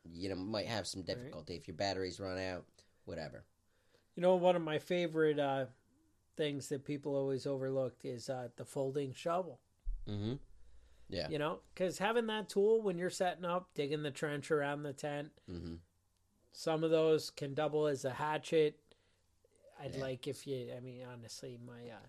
you 0.10 0.30
know, 0.30 0.36
might 0.36 0.68
have 0.68 0.88
some 0.88 1.02
difficulty 1.02 1.56
if 1.56 1.68
your 1.68 1.76
batteries 1.76 2.20
run 2.20 2.38
out. 2.38 2.66
Whatever. 3.06 3.44
You 4.16 4.22
know, 4.22 4.36
one 4.36 4.56
of 4.56 4.62
my 4.62 4.80
favorite 4.80 5.40
uh, 5.40 5.66
things 6.36 6.70
that 6.70 6.86
people 6.86 7.16
always 7.16 7.46
overlooked 7.48 8.06
is 8.06 8.30
uh, 8.30 8.50
the 8.58 8.66
folding 8.66 9.14
shovel. 9.14 9.60
Mm-hmm. 10.10 10.34
Yeah. 11.10 11.30
You 11.30 11.40
know, 11.40 11.60
because 11.74 11.98
having 11.98 12.28
that 12.28 12.50
tool 12.50 12.82
when 12.82 12.98
you're 12.98 13.10
setting 13.10 13.46
up, 13.46 13.70
digging 13.76 14.04
the 14.04 14.12
trench 14.12 14.52
around 14.52 14.84
the 14.84 14.94
tent, 14.94 15.32
Mm-hmm. 15.50 15.76
Some 16.58 16.84
of 16.84 16.90
those 16.90 17.30
can 17.30 17.54
double 17.54 17.86
as 17.86 18.04
a 18.04 18.10
hatchet. 18.10 18.80
I'd 19.80 19.94
Yeah. 19.94 20.02
like 20.02 20.28
if 20.28 20.48
you, 20.48 20.74
I 20.76 20.80
mean, 20.80 21.04
honestly, 21.06 21.60
my 21.64 21.88
uh, 21.92 22.00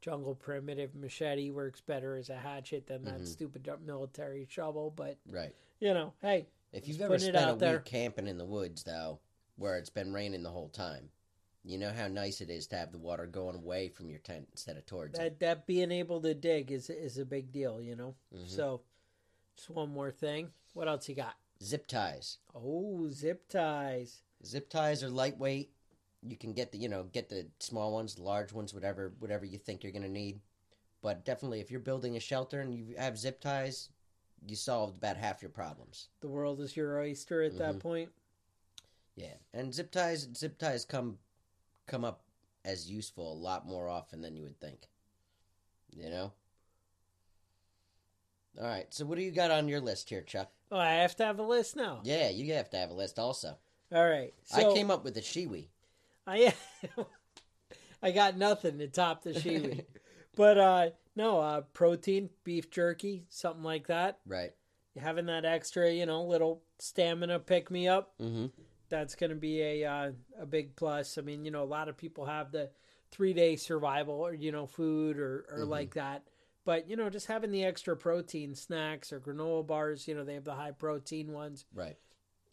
jungle 0.00 0.34
primitive 0.34 0.94
machete 0.94 1.50
works 1.50 1.82
better 1.82 2.16
as 2.16 2.30
a 2.30 2.36
hatchet 2.38 2.86
than 2.86 3.04
that 3.04 3.20
Mhm. 3.20 3.26
stupid 3.28 3.68
military 3.82 4.46
shovel. 4.46 4.90
But, 4.90 5.18
Right. 5.26 5.54
you 5.80 5.92
know, 5.92 6.14
hey, 6.22 6.46
If 6.72 6.88
you've 6.88 7.02
ever 7.02 7.18
spent 7.18 7.36
a 7.36 7.40
out 7.40 7.58
there. 7.58 7.76
week 7.76 7.84
camping 7.84 8.26
in 8.26 8.38
the 8.38 8.46
woods, 8.46 8.84
though, 8.84 9.20
where 9.56 9.76
it's 9.76 9.90
been 9.90 10.14
raining 10.14 10.42
the 10.42 10.50
whole 10.50 10.70
time, 10.70 11.12
you 11.62 11.76
know 11.76 11.92
how 11.92 12.08
nice 12.08 12.40
it 12.40 12.48
is 12.48 12.66
to 12.68 12.76
have 12.76 12.90
the 12.90 12.98
water 12.98 13.26
going 13.26 13.54
away 13.56 13.90
from 13.90 14.08
your 14.08 14.18
tent 14.20 14.48
instead 14.50 14.78
of 14.78 14.86
towards 14.86 15.18
it. 15.18 15.22
that, 15.22 15.38
that 15.40 15.66
being 15.66 15.92
able 15.92 16.22
to 16.22 16.32
dig 16.34 16.72
is, 16.72 16.88
is 16.88 17.18
a 17.18 17.24
big 17.26 17.52
deal, 17.52 17.82
you 17.82 17.94
know? 17.94 18.16
Mhm. 18.32 18.48
So, 18.48 18.80
just 19.56 19.68
one 19.68 19.90
more 19.90 20.10
thing. 20.10 20.52
What 20.72 20.88
else 20.88 21.06
you 21.06 21.14
got? 21.14 21.36
Zip 21.62 21.86
ties. 21.86 22.38
Oh, 22.54 23.08
zip 23.10 23.48
ties. 23.48 24.22
Zip 24.44 24.68
ties 24.68 25.02
are 25.02 25.08
lightweight. 25.10 25.70
You 26.22 26.36
can 26.36 26.52
get 26.52 26.72
the 26.72 26.78
you 26.78 26.88
know 26.88 27.04
get 27.04 27.28
the 27.28 27.46
small 27.58 27.92
ones, 27.92 28.18
large 28.18 28.52
ones, 28.52 28.74
whatever 28.74 29.12
whatever 29.18 29.44
you 29.44 29.58
think 29.58 29.82
you're 29.82 29.92
gonna 29.92 30.08
need. 30.08 30.40
But 31.02 31.24
definitely, 31.24 31.60
if 31.60 31.70
you're 31.70 31.80
building 31.80 32.16
a 32.16 32.20
shelter 32.20 32.60
and 32.60 32.74
you 32.74 32.94
have 32.96 33.18
zip 33.18 33.40
ties, 33.40 33.90
you 34.46 34.56
solved 34.56 34.96
about 34.96 35.16
half 35.16 35.42
your 35.42 35.50
problems. 35.50 36.08
The 36.20 36.28
world 36.28 36.60
is 36.60 36.76
your 36.76 36.98
oyster 36.98 37.42
at 37.42 37.58
that 37.58 37.76
Mhm. 37.76 37.80
point. 37.80 38.12
Yeah, 39.14 39.36
and 39.52 39.72
zip 39.72 39.90
ties 39.90 40.28
zip 40.34 40.58
ties 40.58 40.84
come 40.84 41.18
come 41.86 42.04
up 42.04 42.24
as 42.64 42.90
useful 42.90 43.30
a 43.32 43.34
lot 43.34 43.66
more 43.66 43.88
often 43.88 44.22
than 44.22 44.34
you 44.34 44.42
would 44.44 44.58
think. 44.58 44.88
You 45.90 46.08
know. 46.08 46.32
All 48.58 48.66
right, 48.66 48.92
so 48.94 49.04
what 49.04 49.16
do 49.16 49.22
you 49.22 49.32
got 49.32 49.50
on 49.50 49.68
your 49.68 49.80
list 49.80 50.08
here, 50.08 50.22
Chuck? 50.22 50.52
Oh, 50.74 50.78
I 50.80 50.94
have 50.94 51.14
to 51.16 51.24
have 51.24 51.38
a 51.38 51.42
list 51.44 51.76
now. 51.76 52.00
Yeah, 52.02 52.30
you 52.30 52.52
have 52.54 52.68
to 52.70 52.76
have 52.76 52.90
a 52.90 52.94
list 52.94 53.20
also. 53.20 53.56
All 53.94 54.04
right. 54.04 54.34
So 54.42 54.70
I 54.72 54.74
came 54.74 54.90
up 54.90 55.04
with 55.04 55.16
a 55.16 55.20
Shewee. 55.20 55.68
I 56.26 56.52
I 58.02 58.10
got 58.10 58.36
nothing 58.36 58.78
to 58.78 58.88
top 58.88 59.22
the 59.22 59.30
Shewee. 59.30 59.84
but 60.36 60.58
uh 60.58 60.90
no, 61.14 61.38
uh 61.38 61.60
protein, 61.60 62.28
beef 62.42 62.70
jerky, 62.72 63.24
something 63.28 63.62
like 63.62 63.86
that. 63.86 64.18
Right. 64.26 64.52
Having 64.98 65.26
that 65.26 65.44
extra, 65.44 65.92
you 65.92 66.06
know, 66.06 66.24
little 66.24 66.62
stamina 66.80 67.38
pick 67.38 67.70
me 67.70 67.86
up, 67.86 68.14
Mm-hmm. 68.20 68.46
that's 68.88 69.14
going 69.14 69.30
to 69.30 69.36
be 69.36 69.60
a 69.62 69.84
uh, 69.84 70.10
a 70.40 70.46
big 70.46 70.74
plus. 70.74 71.18
I 71.18 71.20
mean, 71.20 71.44
you 71.44 71.52
know, 71.52 71.62
a 71.62 71.64
lot 71.66 71.88
of 71.88 71.96
people 71.96 72.26
have 72.26 72.50
the 72.50 72.70
3-day 73.16 73.54
survival 73.56 74.14
or 74.16 74.34
you 74.34 74.50
know, 74.50 74.66
food 74.66 75.18
or 75.18 75.46
or 75.52 75.58
Mhm. 75.60 75.68
like 75.68 75.94
that. 75.94 76.24
But, 76.64 76.88
you 76.88 76.96
know, 76.96 77.10
just 77.10 77.26
having 77.26 77.50
the 77.50 77.64
extra 77.64 77.96
protein 77.96 78.54
snacks 78.54 79.12
or 79.12 79.20
granola 79.20 79.66
bars, 79.66 80.08
you 80.08 80.14
know, 80.14 80.24
they 80.24 80.34
have 80.34 80.44
the 80.44 80.54
high 80.54 80.70
protein 80.70 81.32
ones. 81.32 81.66
Right. 81.74 81.96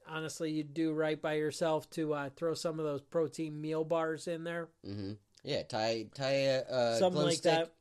Honestly, 0.08 0.52
you'd 0.52 0.74
do 0.74 0.91
right 0.91 1.21
by 1.21 1.34
yourself 1.34 1.89
to 1.91 2.13
uh, 2.13 2.30
throw 2.36 2.54
some 2.54 2.80
of 2.80 2.86
those 2.86 3.02
protein 3.02 3.62
meal 3.62 3.86
bars 3.86 4.28
in 4.28 4.43
there. 4.43 4.67
Mm-hmm. 4.86 5.13
Yeah, 5.43 5.63
tie 5.63 6.08
tie 6.13 6.32
a, 6.32 6.62
a 6.69 6.97
something 6.97 7.21
like 7.21 7.41
that. 7.41 7.71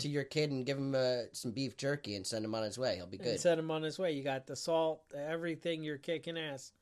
to 0.00 0.08
your 0.08 0.24
kid 0.24 0.50
and 0.50 0.66
give 0.66 0.76
him 0.76 0.94
uh, 0.94 1.22
some 1.32 1.52
beef 1.52 1.76
jerky 1.76 2.16
and 2.16 2.26
send 2.26 2.44
him 2.44 2.54
on 2.54 2.64
his 2.64 2.78
way. 2.78 2.96
He'll 2.96 3.06
be 3.06 3.18
and 3.18 3.26
good. 3.26 3.40
send 3.40 3.60
him 3.60 3.70
on 3.70 3.82
his 3.82 3.98
way. 3.98 4.12
You 4.12 4.24
got 4.24 4.46
the 4.46 4.56
salt, 4.56 5.02
everything. 5.16 5.84
You're 5.84 5.98
kicking 5.98 6.36
ass. 6.36 6.72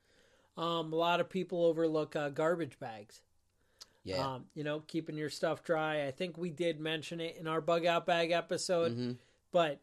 Um, 0.57 0.93
a 0.93 0.97
lot 0.97 1.21
of 1.21 1.29
people 1.29 1.65
overlook 1.67 2.17
uh, 2.17 2.31
garbage 2.31 2.79
bags. 2.79 3.21
Yeah. 4.07 4.35
Um, 4.35 4.45
you 4.55 4.63
know, 4.65 4.81
keeping 4.87 5.17
your 5.17 5.31
stuff 5.31 5.65
dry. 5.65 6.07
I 6.07 6.13
think 6.13 6.39
we 6.39 6.51
did 6.51 6.79
mention 6.81 7.21
it 7.21 7.37
in 7.39 7.47
our 7.49 7.61
bug 7.61 7.85
out 7.85 8.07
bag 8.07 8.31
episode, 8.31 8.93
hmm 8.93 9.13
but 9.53 9.81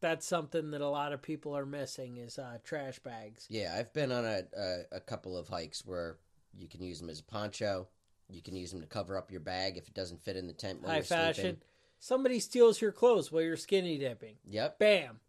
that's 0.00 0.26
something 0.26 0.70
that 0.70 0.80
a 0.80 0.88
lot 0.88 1.12
of 1.12 1.20
people 1.20 1.56
are 1.56 1.66
missing 1.66 2.16
is 2.18 2.38
uh, 2.38 2.58
trash 2.62 2.98
bags. 3.00 3.46
Yeah, 3.48 3.74
I've 3.76 3.92
been 3.92 4.12
on 4.12 4.24
a, 4.24 4.42
a 4.56 4.96
a 4.96 5.00
couple 5.00 5.36
of 5.36 5.48
hikes 5.48 5.84
where 5.84 6.16
you 6.56 6.68
can 6.68 6.82
use 6.82 7.00
them 7.00 7.10
as 7.10 7.20
a 7.20 7.24
poncho. 7.24 7.88
You 8.28 8.42
can 8.42 8.54
use 8.56 8.70
them 8.70 8.80
to 8.80 8.86
cover 8.86 9.16
up 9.16 9.30
your 9.30 9.40
bag 9.40 9.76
if 9.76 9.88
it 9.88 9.94
doesn't 9.94 10.22
fit 10.22 10.36
in 10.36 10.46
the 10.46 10.52
tent 10.52 10.80
while 10.82 10.90
High 10.90 10.96
you're 10.98 11.04
fashion. 11.04 11.42
sleeping. 11.42 11.60
Somebody 11.98 12.40
steals 12.40 12.80
your 12.80 12.92
clothes 12.92 13.30
while 13.32 13.42
you're 13.42 13.56
skinny 13.56 13.98
dipping. 13.98 14.36
Yep. 14.44 14.78
Bam, 14.78 15.20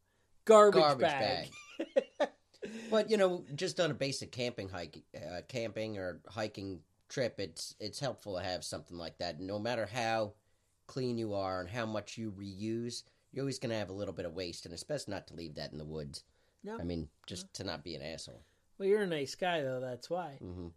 garbage, 0.45 0.81
Garbage 0.81 1.01
bag. 1.09 1.49
But 2.89 3.09
you 3.09 3.17
know, 3.17 3.45
just 3.55 3.79
on 3.79 3.91
a 3.91 3.93
basic 3.93 4.31
camping 4.31 4.67
hike, 4.69 4.97
uh, 5.15 5.41
camping 5.47 5.97
or 5.97 6.19
hiking 6.27 6.79
trip, 7.09 7.39
it's 7.39 7.75
it's 7.79 7.99
helpful 7.99 8.35
to 8.37 8.43
have 8.43 8.63
something 8.63 8.97
like 8.97 9.17
that. 9.19 9.39
No 9.39 9.59
matter 9.59 9.85
how 9.91 10.33
clean 10.87 11.17
you 11.17 11.33
are 11.33 11.59
and 11.61 11.69
how 11.69 11.85
much 11.85 12.17
you 12.17 12.31
reuse, 12.31 13.03
you're 13.31 13.43
always 13.43 13.59
going 13.59 13.71
to 13.71 13.77
have 13.77 13.89
a 13.89 13.93
little 13.93 14.13
bit 14.13 14.25
of 14.25 14.33
waste, 14.33 14.65
and 14.65 14.73
especially 14.73 15.13
not 15.13 15.27
to 15.27 15.35
leave 15.35 15.55
that 15.55 15.71
in 15.71 15.77
the 15.77 15.85
woods. 15.85 16.23
No. 16.63 16.77
I 16.79 16.83
mean, 16.83 17.07
just 17.25 17.53
to 17.55 17.63
not 17.63 17.83
be 17.83 17.95
an 17.95 18.01
asshole. 18.01 18.41
well, 18.77 18.87
you're 18.89 19.01
a 19.01 19.07
nice 19.07 19.35
guy 19.35 19.61
though. 19.61 19.79
That's 19.79 20.09
why. 20.09 20.37
hmm 20.39 20.67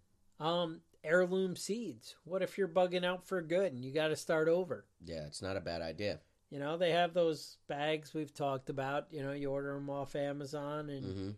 Um, 0.45 0.81
heirloom 1.05 1.57
seeds. 1.57 2.17
What 2.25 2.43
if 2.43 2.59
you're 2.59 2.69
bugging 2.69 3.05
out 3.05 3.27
for 3.27 3.41
good 3.43 3.73
and 3.73 3.85
you 3.85 3.93
got 3.93 4.09
to 4.09 4.17
start 4.17 4.49
over? 4.49 4.85
Yeah, 5.05 5.27
it's 5.27 5.43
not 5.43 5.57
a 5.57 5.61
bad 5.61 5.81
idea. 5.83 6.21
You 6.51 6.59
know, 6.59 6.77
they 6.77 6.91
have 6.91 7.15
those 7.15 7.59
bags 7.69 8.13
we've 8.13 8.35
talked 8.35 8.71
about. 8.71 9.07
You 9.13 9.23
know, 9.23 9.33
you 9.33 9.51
order 9.51 9.75
them 9.75 9.89
off 9.89 10.15
Amazon 10.17 10.91
and 10.91 11.05
hmm 11.05 11.31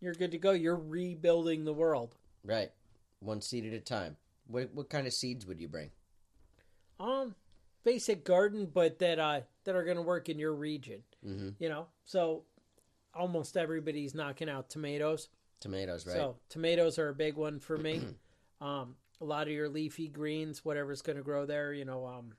you're 0.00 0.14
good 0.14 0.32
to 0.32 0.38
go. 0.38 0.50
You're 0.52 0.76
rebuilding 0.76 1.64
the 1.64 1.72
world. 1.72 2.14
Right, 2.44 2.70
one 3.20 3.40
seed 3.40 3.64
at 3.66 3.72
a 3.72 3.80
time. 3.80 4.16
What 4.46 4.72
what 4.74 4.88
kind 4.88 5.06
of 5.06 5.12
seeds 5.12 5.46
would 5.46 5.60
you 5.60 5.68
bring? 5.68 5.90
Um, 6.98 7.34
basic 7.84 8.24
garden, 8.24 8.70
but 8.72 8.98
that 9.00 9.18
uh 9.18 9.40
that 9.64 9.76
are 9.76 9.84
going 9.84 9.96
to 9.96 10.02
work 10.02 10.28
in 10.28 10.38
your 10.38 10.54
region. 10.54 11.02
hmm 11.22 11.50
You 11.58 11.68
know, 11.68 11.86
so 12.04 12.44
almost 13.14 13.56
everybody's 13.56 14.14
knocking 14.14 14.48
out 14.48 14.68
tomatoes. 14.70 15.28
Tomatoes, 15.60 16.06
right? 16.06 16.14
So 16.14 16.36
tomatoes 16.48 16.98
are 16.98 17.08
a 17.08 17.14
big 17.14 17.36
one 17.36 17.58
for 17.58 17.76
me. 17.76 18.02
um, 18.60 18.96
a 19.20 19.24
lot 19.24 19.46
of 19.46 19.52
your 19.52 19.68
leafy 19.68 20.08
greens, 20.08 20.64
whatever's 20.64 21.02
going 21.02 21.16
to 21.16 21.22
grow 21.22 21.46
there. 21.46 21.72
You 21.72 21.84
know, 21.84 22.06
um, 22.06 22.34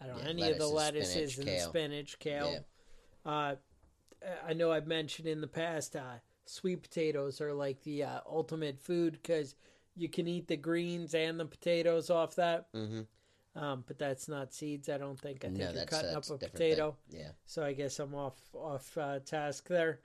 I 0.00 0.06
don't 0.06 0.16
know 0.16 0.22
Yeah, 0.22 0.28
any 0.30 0.50
of 0.50 0.58
the 0.58 0.66
lettuces, 0.68 1.06
lettuces 1.06 1.32
spinach, 1.32 1.38
and 1.38 1.46
kale. 1.46 1.68
spinach, 1.70 2.18
kale. 2.18 2.66
Yeah. 3.24 3.32
Uh, 3.32 3.54
I 4.46 4.52
know 4.52 4.72
I've 4.72 4.86
mentioned 4.86 5.28
in 5.28 5.40
the 5.40 5.46
past, 5.46 5.94
uh, 5.94 6.18
sweet 6.44 6.82
potatoes 6.82 7.40
are 7.40 7.52
like 7.52 7.82
the 7.82 8.04
uh, 8.04 8.20
ultimate 8.26 8.80
food 8.80 9.12
because 9.22 9.54
you 9.98 10.08
can 10.08 10.26
eat 10.28 10.46
the 10.48 10.56
greens 10.56 11.14
and 11.14 11.38
the 11.38 11.44
potatoes 11.44 12.08
off 12.10 12.36
that. 12.36 12.68
hmm 12.72 13.00
Um, 13.56 13.84
but 13.86 13.98
that's 13.98 14.28
not 14.28 14.54
seeds. 14.54 14.88
I 14.88 14.98
don't 14.98 15.18
think. 15.18 15.44
I 15.44 15.48
think 15.48 15.58
No, 15.58 15.70
you're 15.72 15.84
cutting 15.86 16.14
up 16.14 16.24
a 16.30 16.38
potato. 16.38 16.96
Thing. 17.10 17.20
Yeah. 17.20 17.30
So 17.46 17.64
I 17.64 17.72
guess 17.72 17.98
I'm 17.98 18.14
off 18.14 18.38
off 18.54 18.96
uh, 18.96 19.18
task 19.20 19.68
there. 19.68 20.00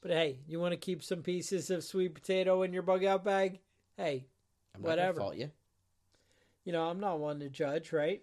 But 0.00 0.10
hey, 0.12 0.38
you 0.46 0.60
want 0.60 0.72
to 0.72 0.76
keep 0.78 1.02
some 1.02 1.22
pieces 1.22 1.70
of 1.70 1.82
sweet 1.84 2.14
potato 2.14 2.62
in 2.62 2.72
your 2.72 2.82
bug 2.82 3.04
out 3.04 3.24
bag? 3.24 3.60
Hey, 3.96 4.26
I'm 4.74 4.82
Whatever. 4.82 5.20
fault 5.20 5.36
you. 5.36 5.50
you 6.64 6.72
know 6.72 6.84
I'm 6.88 7.00
not 7.00 7.18
one 7.20 7.40
to 7.40 7.48
judge, 7.48 7.92
right? 7.92 8.22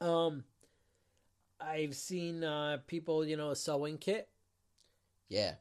Um, 0.00 0.44
I've 1.60 1.94
seen 1.94 2.42
uh, 2.42 2.78
people, 2.86 3.24
you 3.24 3.36
know, 3.36 3.50
a 3.50 3.56
sewing 3.56 3.98
kit. 3.98 4.28
Yeah. 5.28 5.54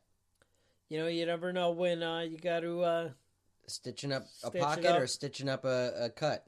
You 0.88 0.98
know, 1.00 1.08
you 1.08 1.26
never 1.26 1.52
know 1.54 1.72
when 1.72 2.02
uh, 2.02 2.22
you 2.22 2.38
got 2.38 2.62
to. 2.62 3.12
Stitching 3.70 4.12
up 4.12 4.24
a 4.24 4.48
Stitch 4.48 4.56
it 4.56 4.62
pocket 4.62 4.86
up. 4.86 5.02
or 5.02 5.08
stitching 5.08 5.50
up 5.50 5.66
a, 5.66 5.94
a 6.06 6.10
cut. 6.10 6.46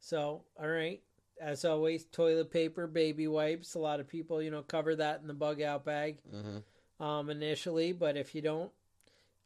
so, 0.00 0.42
all 0.60 0.68
right. 0.68 1.00
As 1.40 1.64
always, 1.64 2.04
toilet 2.06 2.50
paper, 2.50 2.86
baby 2.86 3.26
wipes. 3.26 3.74
A 3.74 3.78
lot 3.80 3.98
of 4.00 4.06
people, 4.08 4.40
you 4.40 4.50
know, 4.50 4.62
cover 4.62 4.94
that 4.96 5.20
in 5.20 5.26
the 5.26 5.34
bug 5.34 5.60
out 5.60 5.84
bag 5.84 6.18
hmm 6.30 6.58
um, 7.04 7.28
initially. 7.28 7.92
But 7.92 8.16
if 8.16 8.34
you 8.36 8.40
don't, 8.40 8.70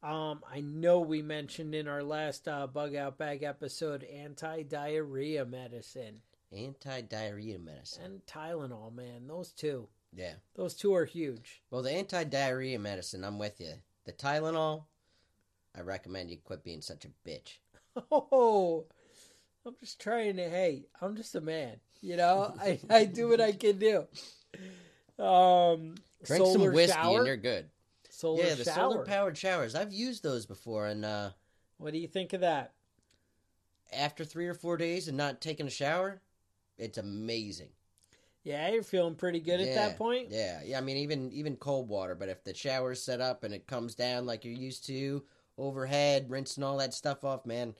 Um, 0.02 0.42
I 0.48 0.60
know 0.60 1.00
we 1.00 1.22
mentioned 1.22 1.74
in 1.74 1.88
our 1.88 2.02
last 2.02 2.46
uh, 2.46 2.66
bug 2.66 2.94
out 2.94 3.16
bag 3.18 3.42
episode 3.42 4.04
anti 4.04 4.62
diarrhea 4.64 5.44
medicine 5.46 6.20
Anti 6.52 7.00
diarrhea 7.02 7.58
medicine. 7.58 8.04
and 8.04 8.26
Tylenol. 8.26 8.94
Man, 8.94 9.26
those 9.26 9.52
two, 9.52 9.88
Yeah. 10.14 10.34
those 10.54 10.74
two 10.74 10.94
are 10.94 11.04
huge. 11.06 11.62
Well, 11.70 11.82
the 11.82 11.90
anti 11.92 12.24
diarrhea 12.24 12.78
medicine, 12.78 13.24
I'm 13.24 13.38
with 13.38 13.60
you. 13.60 13.72
The 14.04 14.12
Tylenol, 14.12 14.84
I 15.78 15.82
recommend 15.82 16.30
you 16.30 16.38
quit 16.42 16.64
being 16.64 16.80
such 16.80 17.04
a 17.04 17.28
bitch. 17.28 17.58
Oh, 18.12 18.84
I'm 19.66 19.74
just 19.80 20.00
trying 20.00 20.36
to. 20.36 20.48
Hey, 20.48 20.84
I'm 21.00 21.16
just 21.16 21.34
a 21.34 21.40
man. 21.40 21.80
You 22.00 22.16
know, 22.16 22.54
I, 22.60 22.78
I 22.88 23.04
do 23.06 23.28
what 23.28 23.40
I 23.40 23.50
can 23.50 23.78
do. 23.78 24.06
Um, 25.22 25.96
Drink 26.24 26.46
some 26.46 26.72
whiskey 26.72 26.92
shower. 26.92 27.18
and 27.18 27.26
you're 27.26 27.36
good. 27.36 27.66
solar 28.08 28.44
yeah, 28.44 28.54
the 28.54 28.64
shower. 28.64 28.74
solar 28.92 29.04
powered 29.04 29.36
showers. 29.36 29.74
I've 29.74 29.92
used 29.92 30.22
those 30.22 30.46
before, 30.46 30.86
and 30.86 31.04
uh, 31.04 31.30
What 31.78 31.92
do 31.92 31.98
you 31.98 32.06
think 32.06 32.32
of 32.34 32.42
that? 32.42 32.72
after 33.92 34.24
three 34.24 34.46
or 34.46 34.54
four 34.54 34.76
days 34.76 35.08
and 35.08 35.16
not 35.16 35.40
taking 35.40 35.66
a 35.66 35.70
shower, 35.70 36.20
it's 36.76 36.98
amazing. 36.98 37.70
Yeah, 38.44 38.68
you're 38.70 38.82
feeling 38.82 39.14
pretty 39.14 39.40
good 39.40 39.60
at 39.60 39.74
that 39.74 39.98
point. 39.98 40.28
Yeah, 40.30 40.60
yeah. 40.64 40.78
I 40.78 40.80
mean, 40.80 40.98
even 40.98 41.32
even 41.32 41.56
cold 41.56 41.88
water, 41.88 42.14
but 42.14 42.28
if 42.28 42.44
the 42.44 42.54
shower's 42.54 43.02
set 43.02 43.20
up 43.20 43.44
and 43.44 43.52
it 43.52 43.66
comes 43.66 43.94
down 43.94 44.24
like 44.24 44.44
you're 44.44 44.54
used 44.54 44.86
to, 44.86 45.24
overhead, 45.58 46.30
rinsing 46.30 46.62
all 46.64 46.78
that 46.78 46.94
stuff 46.94 47.24
off, 47.24 47.44
man, 47.44 47.74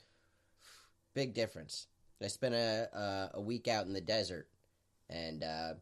big 1.15 1.33
difference. 1.35 1.87
I 2.23 2.27
spent 2.27 2.55
a 2.55 2.89
a, 2.93 3.31
a 3.39 3.41
week 3.41 3.69
out 3.69 3.87
in 3.87 3.93
the 3.93 4.01
desert, 4.01 4.49
and 5.09 5.43
uh, 5.45 5.75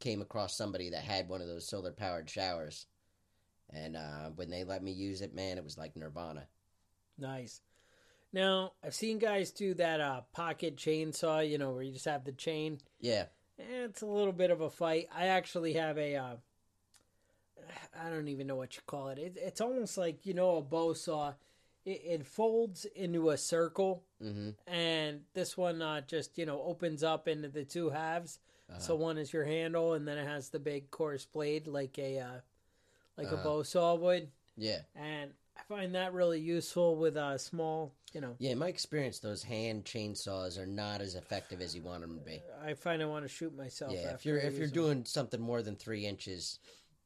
came 0.00 0.20
across 0.22 0.56
somebody 0.56 0.90
that 0.90 1.02
had 1.04 1.28
one 1.28 1.40
of 1.40 1.46
those 1.46 1.66
solar 1.68 1.92
powered 1.92 2.28
showers, 2.28 2.86
and 3.70 3.96
uh, 3.96 4.30
when 4.34 4.50
they 4.50 4.64
let 4.64 4.82
me 4.82 4.92
use 4.92 5.20
it, 5.20 5.34
man, 5.34 5.58
it 5.58 5.64
was 5.64 5.78
like 5.78 5.96
nirvana. 5.96 6.46
Nice. 7.18 7.60
Now 8.32 8.72
I've 8.82 8.94
seen 8.94 9.18
guys 9.18 9.52
do 9.52 9.74
that 9.74 10.00
uh, 10.00 10.22
pocket 10.32 10.76
chainsaw. 10.76 11.48
You 11.48 11.58
know, 11.58 11.70
where 11.72 11.82
you 11.82 11.92
just 11.92 12.06
have 12.06 12.24
the 12.24 12.32
chain. 12.32 12.78
Yeah, 13.00 13.26
Eh, 13.58 13.84
It's 13.84 14.02
a 14.02 14.06
little 14.06 14.32
bit 14.32 14.50
of 14.50 14.60
a 14.62 14.70
fight. 14.70 15.08
I 15.14 15.26
actually 15.26 15.74
have 15.74 15.98
a. 15.98 16.38
Uh, 17.74 18.06
I 18.06 18.10
don't 18.10 18.28
even 18.28 18.46
know 18.46 18.56
what 18.56 18.76
you 18.76 18.82
call 18.86 19.08
it. 19.08 19.18
it 19.18 19.36
it's 19.36 19.60
almost 19.60 19.98
like 19.98 20.24
you 20.26 20.34
know 20.34 20.56
a 20.56 20.62
bow 20.62 20.92
saw. 20.94 21.34
It, 21.84 22.00
it 22.04 22.26
folds 22.26 22.86
into 22.96 23.30
a 23.30 23.36
circle, 23.36 24.04
hmm 24.20 24.50
and 24.66 25.20
this 25.34 25.56
one 25.56 25.82
uh, 25.82 26.00
just 26.02 26.38
you 26.38 26.46
know 26.46 26.62
opens 26.62 27.02
up 27.02 27.28
into 27.28 27.48
the 27.48 27.64
two 27.64 27.90
halves. 27.90 28.38
Uh-huh. 28.70 28.78
So 28.80 28.94
one 28.96 29.18
is 29.18 29.32
your 29.32 29.44
handle, 29.44 29.92
and 29.94 30.08
then 30.08 30.16
it 30.18 30.26
has 30.26 30.48
the 30.48 30.58
big 30.58 30.90
coarse 30.90 31.26
blade 31.26 31.66
like 31.66 31.98
a 31.98 32.18
uh, 32.20 32.40
like 33.18 33.28
a 33.28 33.34
Uh-huh. 33.34 33.44
bow 33.44 33.62
saw 33.62 33.94
would. 33.94 34.30
yeah, 34.56 34.80
And 34.96 35.32
I 35.56 35.62
find 35.68 35.94
that 35.94 36.12
really 36.14 36.40
useful 36.40 36.96
with 36.96 37.16
a 37.16 37.38
small, 37.38 37.92
you 38.12 38.20
know. 38.20 38.36
yeah. 38.38 38.52
In 38.52 38.58
my 38.58 38.68
experience, 38.68 39.18
those 39.18 39.42
hand 39.42 39.84
chainsaws 39.84 40.58
are 40.58 40.66
not 40.66 41.00
as 41.00 41.14
effective 41.14 41.60
as 41.60 41.74
you 41.76 41.82
want 41.82 42.00
them 42.00 42.18
to 42.18 42.24
be. 42.24 42.42
I 42.64 42.74
find 42.74 43.02
I 43.02 43.06
want 43.06 43.24
to 43.24 43.28
shoot 43.28 43.54
myself. 43.56 43.92
Yeah, 43.92 44.14
if 44.14 44.24
you're 44.24 44.38
if 44.38 44.54
you're 44.58 44.66
them. 44.66 44.74
doing 44.74 45.04
something 45.04 45.40
more 45.40 45.62
than 45.62 45.76
three 45.76 46.06
inches, 46.06 46.58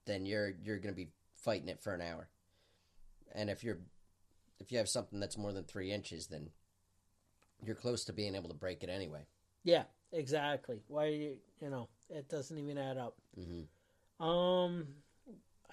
then 0.08 0.26
you're 0.26 0.52
you're 0.64 0.78
gonna 0.78 0.94
be 0.94 1.10
fighting 1.36 1.68
it 1.68 1.80
for 1.82 1.94
an 1.94 2.00
hour. 2.02 2.28
And 3.34 3.50
if 3.50 3.62
you're 3.62 3.78
if 4.58 4.72
you 4.72 4.78
have 4.78 4.88
something 4.88 5.20
that's 5.20 5.38
more 5.38 5.52
than 5.52 5.64
three 5.64 5.92
inches, 5.92 6.26
then 6.26 6.50
you're 7.64 7.76
close 7.76 8.04
to 8.06 8.12
being 8.12 8.34
able 8.34 8.48
to 8.48 8.54
break 8.54 8.82
it 8.82 8.88
anyway. 8.90 9.26
yeah, 9.64 9.84
exactly. 10.12 10.80
Why 10.88 11.06
you 11.06 11.36
you 11.60 11.70
know 11.70 11.88
it 12.10 12.28
doesn't 12.28 12.58
even 12.58 12.78
add 12.78 12.96
up. 12.98 13.16
hmm 13.36 13.62
Um, 14.24 14.88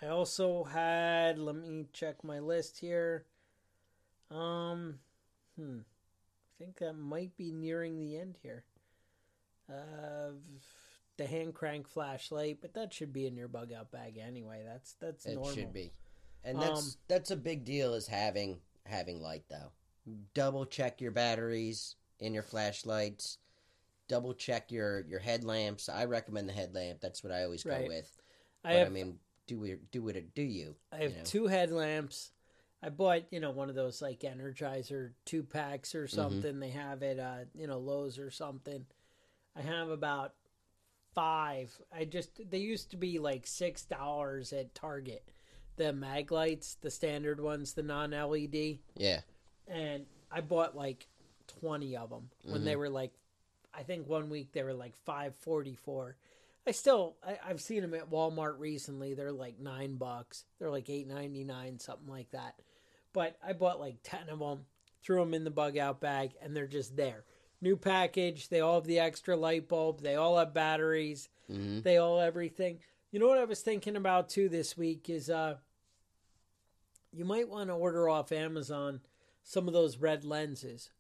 I 0.02 0.08
also 0.08 0.64
had. 0.66 1.40
Let 1.40 1.56
me 1.56 1.88
check 1.94 2.24
my 2.24 2.40
list 2.40 2.80
here. 2.80 3.26
Um, 4.30 5.00
hmm, 5.56 5.80
I 5.80 6.64
think 6.64 6.78
that 6.80 6.94
might 6.94 7.38
be 7.38 7.52
nearing 7.52 7.98
the 8.00 8.18
end 8.18 8.38
here. 8.42 8.66
Uh, 9.70 10.32
the 11.18 11.26
hand 11.26 11.54
crank 11.54 11.88
flashlight, 11.88 12.60
but 12.62 12.74
that 12.74 12.94
should 12.94 13.14
be 13.14 13.26
in 13.26 13.36
your 13.36 13.48
bug 13.48 13.72
out 13.72 13.92
bag 13.92 14.18
anyway. 14.18 14.64
That's 14.66 14.94
that's 14.94 15.26
normal. 15.26 15.44
It 15.44 15.46
normal. 15.46 15.56
should 15.56 15.74
be, 15.74 15.92
and 16.44 16.62
that's 16.62 16.80
Um, 16.80 16.92
that's 17.08 17.32
a 17.32 17.36
big 17.38 17.64
deal. 17.66 17.94
Is 17.94 18.08
having 18.08 18.60
having 18.86 19.22
light 19.22 19.44
though. 19.50 19.72
Double 20.34 20.66
check 20.66 21.02
your 21.02 21.12
batteries 21.12 21.96
in 22.20 22.34
your 22.34 22.44
flashlights. 22.44 23.38
Double 24.08 24.34
check 24.34 24.72
your 24.72 25.06
your 25.08 25.20
headlamps. 25.20 25.90
I 25.90 26.06
recommend 26.06 26.48
the 26.48 26.54
headlamp. 26.54 27.00
That's 27.02 27.24
what 27.24 27.34
I 27.34 27.44
always 27.44 27.64
go 27.64 27.72
Right. 27.72 27.88
with. 27.88 28.16
I 28.64 28.70
But 28.74 28.76
I, 28.76 28.80
have 28.80 28.92
mean, 28.92 29.20
do 29.48 29.64
it 29.64 29.92
do 29.92 30.08
it 30.10 30.34
do 30.36 30.44
you? 30.44 30.76
I 30.92 30.98
have 30.98 31.12
you 31.12 31.18
know? 31.18 31.24
two 31.24 31.48
headlamps. 31.48 32.32
I 32.84 32.90
bought, 32.90 33.24
you 33.32 33.40
know, 33.40 33.50
one 33.50 33.70
of 33.70 33.76
those 33.76 34.00
like 34.00 34.20
Energizer 34.20 35.14
two 35.26 35.42
packs 35.44 35.90
Mm-hmm. 35.90 35.98
or 36.00 36.08
something. 36.08 36.60
They 36.60 36.70
have 36.70 37.02
it, 37.02 37.20
uh, 37.20 37.46
you 37.56 37.66
know, 37.66 37.80
Lowe's 37.80 38.20
or 38.20 38.30
something. 38.30 38.86
I 39.56 39.62
have 39.62 39.90
about 39.90 40.34
five. 41.16 41.72
I 41.96 42.06
just 42.06 42.40
they 42.52 42.60
used 42.60 42.92
to 42.92 42.98
be 42.98 43.18
like 43.20 43.48
six 43.48 43.84
dollars 43.86 44.54
at 44.54 44.76
Target. 44.76 45.24
The 45.78 45.86
Maglites, 45.92 46.78
the 46.82 46.92
standard 46.92 47.42
ones, 47.42 47.74
the 47.74 47.84
non 47.84 48.12
LED, 48.12 48.78
Yeah. 48.96 49.22
and 49.68 50.06
I 50.32 50.42
bought 50.42 50.76
like 50.76 51.08
twenty 51.48 51.98
of 51.98 52.10
them 52.10 52.30
when 52.44 52.56
Mm-hmm. 52.58 52.66
they 52.66 52.76
were 52.76 52.90
like, 52.90 53.12
I 53.74 53.84
think 53.84 54.08
one 54.08 54.30
week 54.30 54.52
they 54.54 54.64
were 54.64 54.74
like 54.74 54.96
five 55.06 55.36
forty 55.36 55.76
four. 55.76 56.16
I 56.68 56.72
still 56.72 57.16
I, 57.26 57.38
I've 57.48 57.62
seen 57.62 57.82
them 57.82 57.94
at 57.94 58.10
Walmart 58.10 58.58
recently. 58.60 59.14
They're 59.14 59.32
like 59.32 59.60
nine 59.60 59.96
bucks. 59.98 60.46
They're 60.60 60.70
like 60.72 60.90
eight 60.90 61.08
ninety 61.08 61.44
nine, 61.44 61.80
something 61.80 62.08
like 62.08 62.32
that. 62.32 62.56
But 63.14 63.38
I 63.46 63.54
bought 63.54 63.80
like 63.80 63.98
ten 64.04 64.30
of 64.30 64.40
them, 64.40 64.66
threw 65.04 65.20
them 65.20 65.34
in 65.34 65.44
the 65.44 65.52
bug 65.52 65.78
out 65.78 66.00
bag, 66.00 66.32
and 66.42 66.56
they're 66.56 66.68
just 66.68 66.96
there. 66.96 67.24
New 67.62 67.78
package. 67.78 68.50
They 68.50 68.60
all 68.60 68.76
have 68.76 68.86
the 68.86 69.00
extra 69.00 69.36
light 69.36 69.68
bulb. 69.68 70.02
They 70.02 70.16
all 70.16 70.38
have 70.38 70.54
batteries. 70.54 71.30
hmm 71.48 71.80
They 71.82 71.98
all 71.98 72.20
everything. 72.20 72.80
You 73.12 73.20
know 73.20 73.28
what 73.28 73.38
I 73.38 73.46
was 73.46 73.62
thinking 73.62 73.96
about 73.96 74.30
too 74.30 74.50
this 74.50 74.78
week 74.78 75.10
is 75.10 75.30
uh 75.30 75.56
you 77.12 77.26
might 77.26 77.48
want 77.50 77.70
to 77.70 77.74
order 77.76 78.10
off 78.10 78.32
Amazon 78.32 79.00
some 79.44 79.68
of 79.68 79.74
those 79.74 79.98
red 79.98 80.26
lenses 80.26 80.92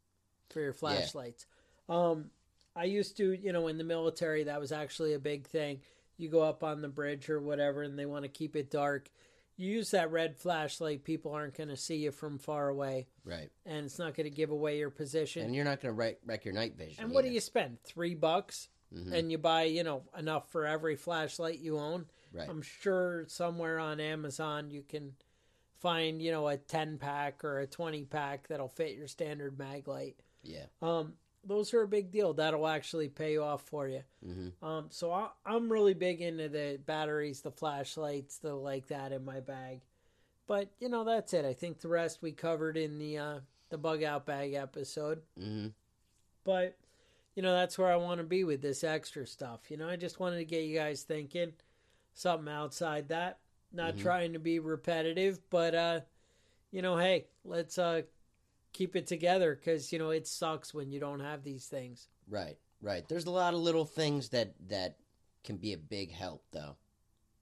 for 0.50 0.62
your 0.62 0.74
flashlights. 0.74 1.46
Um 1.90 2.30
I 2.76 2.86
used 2.86 3.16
to, 3.18 3.32
you 3.34 3.54
know, 3.54 3.68
in 3.68 3.78
the 3.78 3.84
military 3.86 4.44
that 4.44 4.60
was 4.60 4.72
actually 4.72 5.14
a 5.14 5.20
big 5.20 5.48
thing. 5.48 5.82
You 6.18 6.30
go 6.30 6.42
up 6.42 6.64
on 6.64 6.82
the 6.82 6.88
bridge 6.90 7.30
or 7.30 7.40
whatever 7.40 7.82
and 7.84 7.98
they 7.98 8.06
want 8.06 8.24
to 8.24 8.30
keep 8.30 8.56
it 8.56 8.70
dark. 8.72 9.10
You 9.58 9.70
use 9.72 9.92
that 9.92 10.12
red 10.12 10.38
flashlight, 10.38 11.04
people 11.04 11.32
aren't 11.32 11.56
going 11.56 11.70
to 11.70 11.78
see 11.78 11.96
you 11.98 12.12
from 12.12 12.38
far 12.38 12.68
away 12.70 13.08
Right. 13.24 13.50
and 13.66 13.86
it's 13.86 13.98
not 14.00 14.14
going 14.14 14.30
to 14.30 14.36
give 14.36 14.50
away 14.52 14.78
your 14.80 14.90
position. 14.90 15.46
And 15.46 15.56
you're 15.56 15.64
not 15.66 15.82
going 15.82 15.94
to 15.96 16.16
wreck, 16.26 16.44
your 16.46 16.54
night 16.54 16.76
vision. 16.76 17.04
And 17.06 17.14
what 17.14 17.24
do 17.24 17.32
you 17.32 17.40
spend? 17.40 17.82
Three 17.84 18.16
bucks, 18.16 18.68
Mhm. 18.94 19.14
and 19.14 19.32
you 19.32 19.38
buy 19.38 19.64
you 19.64 19.84
know 19.84 20.04
enough 20.18 20.52
for 20.52 20.66
every 20.66 20.96
flashlight 20.96 21.60
you 21.60 21.78
own. 21.80 22.08
Right. 22.34 22.50
I'm 22.50 22.62
sure 22.62 23.26
somewhere 23.28 23.80
on 23.80 24.00
Amazon 24.00 24.70
you 24.70 24.84
can 24.84 25.16
find 25.80 26.22
you 26.22 26.32
know 26.32 26.48
a 26.48 26.58
ten 26.58 26.98
pack 26.98 27.44
or 27.44 27.60
a 27.60 27.68
twenty 27.68 28.04
pack 28.06 28.48
that'll 28.48 28.68
fit 28.70 28.96
your 28.96 29.08
standard 29.08 29.58
Maglite. 29.58 30.16
Yeah. 30.44 30.66
Um, 30.82 31.18
those 31.46 31.74
are 31.74 31.82
a 31.84 31.88
big 31.88 32.12
deal. 32.12 32.34
That'll 32.34 32.68
actually 32.68 33.10
pay 33.10 33.38
off 33.38 33.62
for 33.64 33.88
you. 33.88 34.02
hmm 34.24 34.50
Um, 34.62 34.88
so 34.90 35.12
I, 35.12 35.30
I'm 35.46 35.72
really 35.72 35.94
big 35.94 36.22
into 36.22 36.50
the 36.50 36.80
batteries, 36.86 37.42
the 37.42 37.52
flashlights, 37.52 38.38
the 38.40 38.54
like 38.56 38.88
that 38.88 39.12
in 39.12 39.26
my 39.26 39.40
bag. 39.40 39.82
But 40.48 40.70
you 40.80 40.90
know 40.90 41.04
that's 41.04 41.34
it. 41.34 41.46
I 41.46 41.54
think 41.54 41.80
the 41.80 41.88
rest 41.90 42.22
we 42.22 42.32
covered 42.32 42.78
in 42.78 43.00
the 43.00 43.18
uh, 43.18 43.40
the 43.70 43.78
bug 43.78 44.04
out 44.04 44.26
bag 44.26 44.54
episode. 44.54 45.22
hmm 45.38 45.68
But 46.44 46.78
you 47.36 47.44
know, 47.44 47.54
that's 47.54 47.78
where 47.78 47.92
I 47.92 47.98
want 47.98 48.20
to 48.20 48.24
be 48.26 48.44
with 48.44 48.62
this 48.62 48.84
extra 48.84 49.28
stuff. 49.28 49.70
You 49.70 49.78
know, 49.78 49.90
I 49.90 49.98
just 49.98 50.20
wanted 50.20 50.38
to 50.38 50.46
get 50.46 50.64
you 50.64 50.78
guys 50.78 51.04
thinking 51.04 51.54
something 52.14 52.52
outside 52.54 53.10
that. 53.10 53.40
Not 53.74 53.96
Mhm. 53.96 54.00
trying 54.00 54.34
to 54.34 54.40
be 54.40 54.60
repetitive, 54.60 55.40
but 55.50 55.76
uh 55.76 56.02
you 56.72 56.82
know, 56.82 56.98
hey, 56.98 57.28
let's 57.46 57.78
uh 57.78 58.04
keep 58.76 58.96
it 58.96 59.08
together 59.08 59.56
cuz 59.56 59.92
you 59.92 60.00
know, 60.00 60.10
it 60.12 60.28
sucks 60.28 60.74
when 60.74 60.92
you 60.92 61.00
don't 61.00 61.22
have 61.22 61.44
these 61.44 61.68
things. 61.68 62.08
Right. 62.28 62.58
Right. 62.82 63.08
There's 63.08 63.26
a 63.26 63.32
lot 63.32 63.54
of 63.54 63.60
little 63.62 63.86
things 63.86 64.30
that 64.30 64.54
that 64.70 64.98
can 65.44 65.58
be 65.58 65.74
a 65.74 65.78
big 65.78 66.12
help 66.12 66.44
though, 66.52 66.76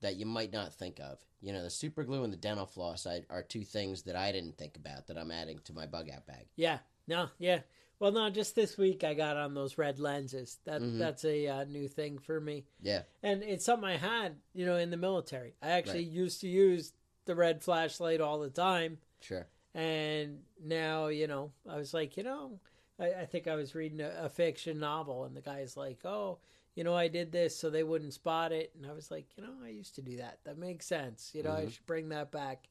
that 0.01 0.15
you 0.15 0.25
might 0.25 0.51
not 0.53 0.73
think 0.73 0.99
of. 0.99 1.19
You 1.41 1.51
know, 1.53 1.63
the 1.63 1.69
super 1.69 2.03
glue 2.03 2.23
and 2.23 2.31
the 2.31 2.37
dental 2.37 2.65
floss 2.65 3.05
I, 3.05 3.25
are 3.29 3.43
two 3.43 3.63
things 3.63 4.03
that 4.03 4.15
I 4.15 4.31
didn't 4.31 4.57
think 4.57 4.77
about 4.77 5.07
that 5.07 5.17
I'm 5.17 5.31
adding 5.31 5.59
to 5.65 5.73
my 5.73 5.85
bug 5.85 6.09
out 6.09 6.25
bag. 6.25 6.47
Yeah. 6.55 6.79
No, 7.07 7.29
yeah. 7.37 7.61
Well, 7.99 8.11
no, 8.11 8.29
just 8.29 8.55
this 8.55 8.77
week 8.77 9.03
I 9.03 9.13
got 9.13 9.37
on 9.37 9.53
those 9.53 9.77
red 9.77 9.99
lenses. 9.99 10.59
That 10.65 10.81
Mhm. 10.81 10.97
that's 10.99 11.25
a 11.25 11.47
uh, 11.47 11.63
new 11.65 11.87
thing 11.87 12.17
for 12.19 12.39
me. 12.39 12.65
Yeah. 12.81 13.03
And 13.21 13.43
it's 13.43 13.65
something 13.65 13.87
I 13.89 13.97
had, 13.97 14.37
you 14.53 14.65
know, 14.65 14.77
in 14.77 14.89
the 14.89 14.97
military. 14.97 15.55
I 15.61 15.71
actually 15.71 16.05
Right. 16.05 16.13
used 16.23 16.41
to 16.41 16.47
use 16.47 16.93
the 17.25 17.35
red 17.35 17.61
flashlight 17.63 18.19
all 18.21 18.39
the 18.39 18.49
time. 18.49 18.99
Sure. 19.21 19.47
And 19.75 20.39
now 20.63 21.07
you 21.07 21.27
know 21.27 21.51
i 21.69 21.77
was 21.77 21.93
like 21.93 22.15
you 22.17 22.23
know 22.23 22.59
i, 22.99 23.05
I 23.21 23.25
think 23.25 23.47
i 23.47 23.55
was 23.55 23.73
reading 23.75 24.01
a, 24.01 24.11
a 24.25 24.29
fiction 24.29 24.79
novel 24.79 25.23
and 25.25 25.35
the 25.35 25.41
guy's 25.41 25.75
like 25.75 25.99
oh 26.05 26.37
you 26.75 26.83
know 26.83 26.95
i 26.95 27.07
did 27.07 27.31
this 27.31 27.55
so 27.57 27.69
they 27.69 27.83
wouldn't 27.83 28.13
spot 28.13 28.51
it 28.51 28.71
and 28.75 28.85
i 28.89 28.93
was 28.93 29.09
like 29.09 29.25
you 29.35 29.43
know 29.43 29.53
i 29.65 29.69
used 29.69 29.95
to 29.95 30.01
do 30.01 30.17
that 30.17 30.39
that 30.43 30.57
makes 30.57 30.85
sense 30.85 31.31
you 31.33 31.41
know 31.43 31.51
i 31.51 31.61
Mhm. 31.65 31.71
should 31.71 31.85
bring 31.85 32.09
that 32.09 32.31
back 32.31 32.67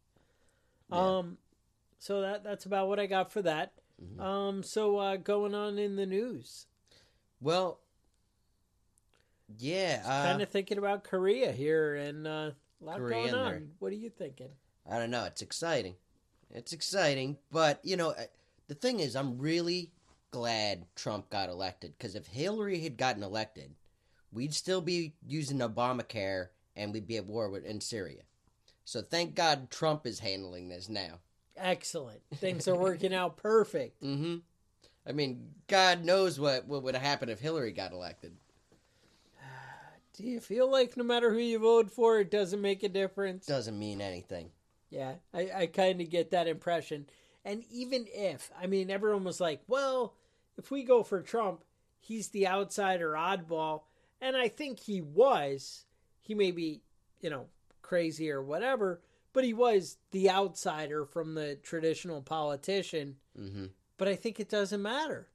Yeah. 0.90 1.18
Um, 1.18 1.38
so 1.98 2.20
that 2.20 2.42
that's 2.44 2.66
about 2.66 2.88
what 2.88 2.98
I 3.00 3.06
got 3.06 3.30
for 3.32 3.40
that. 3.42 3.72
Mhm. 4.02 4.20
Um, 4.20 4.62
so 4.64 4.96
uh, 4.98 5.16
going 5.16 5.54
on 5.54 5.78
in 5.78 5.94
the 5.96 6.04
news, 6.04 6.66
Well, 7.40 7.78
yeah, 9.58 10.02
uh, 10.04 10.24
kind 10.24 10.42
of 10.42 10.48
thinking 10.48 10.78
about 10.78 11.04
Korea 11.04 11.52
here 11.52 11.94
and 11.94 12.26
uh, 12.26 12.30
a 12.30 12.84
lot 12.84 12.96
Korea 12.98 13.14
going 13.14 13.34
on. 13.34 13.50
their- 13.52 13.62
What 13.78 13.92
are 13.92 13.96
you 13.96 14.10
thinking? 14.10 14.50
I 14.90 14.98
don't 14.98 15.10
know. 15.10 15.24
It's 15.24 15.42
exciting. 15.42 15.94
It's 16.52 16.72
exciting, 16.72 17.38
but 17.50 17.80
you 17.82 17.96
know, 17.96 18.10
uh, 18.10 18.24
the 18.68 18.74
thing 18.74 19.00
is, 19.00 19.16
I'm 19.16 19.38
really 19.38 19.90
glad 20.30 20.86
Trump 20.94 21.30
got 21.30 21.48
elected 21.48 21.94
because 21.96 22.14
if 22.14 22.26
Hillary 22.26 22.80
had 22.80 22.96
gotten 22.96 23.22
elected, 23.22 23.74
we'd 24.32 24.54
still 24.54 24.80
be 24.80 25.14
using 25.26 25.58
Obamacare 25.58 26.48
and 26.76 26.92
we'd 26.92 27.06
be 27.06 27.16
at 27.16 27.26
war 27.26 27.50
with 27.50 27.64
in 27.64 27.80
Syria. 27.80 28.22
So 28.84 29.02
thank 29.02 29.34
God 29.34 29.70
Trump 29.70 30.06
is 30.06 30.18
handling 30.18 30.68
this 30.68 30.88
now. 30.88 31.20
Excellent. 31.56 32.20
Things 32.34 32.66
are 32.66 32.74
working 32.78 33.14
out 33.14 33.36
perfect. 33.36 34.02
Mm-hmm. 34.02 34.36
I 35.06 35.12
mean, 35.12 35.48
God 35.68 36.04
knows 36.04 36.38
what 36.38 36.66
what 36.66 36.82
would 36.82 36.94
happen 36.94 37.28
if 37.28 37.40
Hillary 37.40 37.72
got 37.72 37.92
elected. 37.92 38.32
Do 40.16 40.24
you 40.24 40.40
feel 40.40 40.70
like 40.70 40.96
no 40.96 41.04
matter 41.04 41.32
who 41.32 41.38
you 41.38 41.58
vote 41.58 41.90
for, 41.90 42.20
it 42.20 42.30
doesn't 42.30 42.60
make 42.60 42.82
a 42.82 42.88
difference? 42.88 43.46
Doesn't 43.46 43.78
mean 43.78 44.00
anything. 44.00 44.50
Yeah, 44.92 45.14
I, 45.32 45.50
I 45.54 45.66
kind 45.66 46.02
of 46.02 46.10
get 46.10 46.32
that 46.32 46.46
impression. 46.46 47.06
And 47.46 47.64
even 47.70 48.04
if, 48.12 48.50
I 48.60 48.66
mean, 48.66 48.90
everyone 48.90 49.24
was 49.24 49.40
like, 49.40 49.62
well, 49.66 50.14
if 50.58 50.70
we 50.70 50.84
go 50.84 51.02
for 51.02 51.22
Trump, 51.22 51.64
he's 51.98 52.28
the 52.28 52.46
outsider 52.46 53.12
oddball. 53.12 53.84
And 54.20 54.36
I 54.36 54.48
think 54.48 54.78
he 54.78 55.00
was. 55.00 55.86
He 56.20 56.34
may 56.34 56.50
be, 56.50 56.82
you 57.20 57.30
know, 57.30 57.46
crazy 57.80 58.30
or 58.30 58.42
whatever, 58.42 59.00
but 59.32 59.44
he 59.44 59.54
was 59.54 59.96
the 60.10 60.30
outsider 60.30 61.06
from 61.06 61.34
the 61.34 61.56
traditional 61.62 62.20
politician. 62.20 63.16
Mm-hmm. 63.40 63.66
But 63.96 64.08
I 64.08 64.14
think 64.14 64.38
it 64.38 64.50
doesn't 64.50 64.82
matter. 64.82 65.28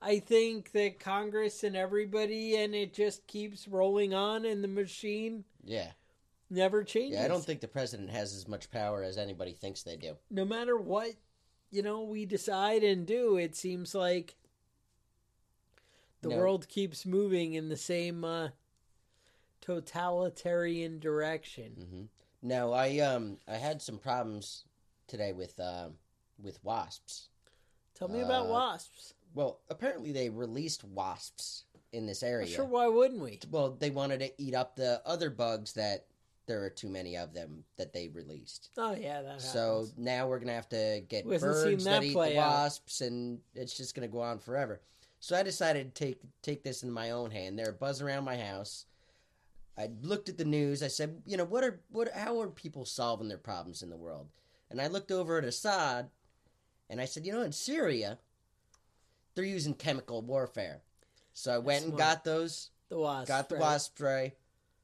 I 0.00 0.20
think 0.20 0.72
that 0.72 1.00
Congress 1.00 1.64
and 1.64 1.76
everybody, 1.76 2.56
and 2.56 2.74
it 2.74 2.94
just 2.94 3.26
keeps 3.26 3.66
rolling 3.66 4.14
on, 4.14 4.44
and 4.44 4.62
the 4.62 4.68
machine 4.68 5.44
Yeah. 5.64 5.90
Never 6.52 6.84
changes. 6.84 7.18
Yeah, 7.18 7.24
I 7.24 7.28
don't 7.28 7.44
think 7.44 7.60
the 7.60 7.68
president 7.68 8.10
has 8.10 8.34
as 8.34 8.46
much 8.46 8.70
power 8.70 9.02
as 9.02 9.18
anybody 9.18 9.52
thinks 9.52 9.82
they 9.82 9.96
do. 9.96 10.16
no 10.30 10.44
matter 10.44 10.76
what 10.76 11.14
you 11.70 11.82
know 11.82 12.02
we 12.02 12.26
decide 12.26 12.82
and 12.84 13.06
do 13.06 13.36
it 13.36 13.56
seems 13.56 13.94
like 13.94 14.36
the 16.20 16.28
No. 16.28 16.36
world 16.36 16.68
keeps 16.68 17.04
moving 17.06 17.54
in 17.54 17.68
the 17.68 17.76
same 17.76 18.24
uh, 18.24 18.50
totalitarian 19.60 20.98
direction 20.98 21.72
hmm 22.42 22.46
No, 22.48 22.72
I 22.72 22.98
um 22.98 23.38
I 23.48 23.56
had 23.56 23.80
some 23.80 23.98
problems 23.98 24.64
today 25.06 25.32
with 25.32 25.58
um 25.60 25.94
with 26.42 26.62
wasps. 26.64 27.28
tell 27.94 28.08
me 28.08 28.20
about 28.20 28.46
Uh, 28.46 28.50
wasps 28.50 29.14
Well, 29.34 29.60
apparently 29.70 30.12
they 30.12 30.28
released 30.28 30.84
wasps 30.84 31.64
in 31.92 32.06
this 32.06 32.22
area. 32.22 32.46
sure 32.48 32.64
why 32.64 32.88
wouldn't 32.88 33.20
we 33.22 33.38
Well, 33.50 33.70
they 33.70 33.90
wanted 33.90 34.20
to 34.20 34.32
eat 34.42 34.54
up 34.54 34.76
the 34.76 35.00
other 35.06 35.30
bugs 35.30 35.72
that 35.74 36.06
there 36.52 36.62
are 36.64 36.70
too 36.70 36.88
many 36.90 37.16
of 37.16 37.32
them 37.32 37.64
that 37.78 37.92
they 37.94 38.08
released. 38.08 38.68
oh 38.76 38.94
yeah 38.94 39.22
that 39.22 39.40
So 39.40 39.76
happens. 39.86 39.94
now 39.96 40.28
we're 40.28 40.38
gonna 40.38 40.52
have 40.52 40.68
to 40.68 41.02
get 41.08 41.24
We 41.24 41.38
birds 41.38 41.84
that 41.84 41.90
that 41.90 42.02
eat 42.04 42.12
the 42.12 42.20
out. 42.20 42.34
wasps, 42.36 43.00
and 43.00 43.40
it's 43.54 43.74
just 43.76 43.94
gonna 43.94 44.08
go 44.08 44.20
on 44.20 44.38
forever. 44.38 44.80
So 45.20 45.34
I 45.36 45.42
decided 45.42 45.94
to 45.94 46.04
take 46.04 46.20
take 46.42 46.62
this 46.62 46.82
in 46.82 46.90
my 46.90 47.12
own 47.12 47.30
hand. 47.30 47.58
They're 47.58 47.72
buzzing 47.72 48.06
around 48.06 48.24
my 48.24 48.36
house. 48.36 48.84
I 49.78 49.88
looked 50.02 50.28
at 50.28 50.36
the 50.36 50.44
news. 50.44 50.82
I 50.82 50.88
said, 50.88 51.22
you 51.24 51.38
know, 51.38 51.44
what 51.46 51.64
are 51.64 51.80
what? 51.90 52.12
How 52.12 52.40
are 52.42 52.48
people 52.48 52.84
solving 52.84 53.28
their 53.28 53.38
problems 53.38 53.82
in 53.82 53.88
the 53.88 53.96
world? 53.96 54.28
And 54.70 54.78
I 54.80 54.88
looked 54.88 55.10
over 55.10 55.38
at 55.38 55.44
Assad, 55.44 56.10
and 56.90 57.00
I 57.00 57.06
said, 57.06 57.24
you 57.24 57.32
know, 57.32 57.40
in 57.42 57.52
Syria, 57.52 58.18
they're 59.34 59.44
using 59.44 59.72
chemical 59.74 60.20
warfare. 60.20 60.82
So 61.32 61.54
I 61.54 61.58
went 61.58 61.84
and 61.84 61.92
smart. 61.94 61.98
got 62.00 62.24
those, 62.24 62.70
the 62.90 62.98
wasp 62.98 63.28
got 63.28 63.48
the 63.48 63.56
wasp 63.56 63.96
spray, 63.96 64.34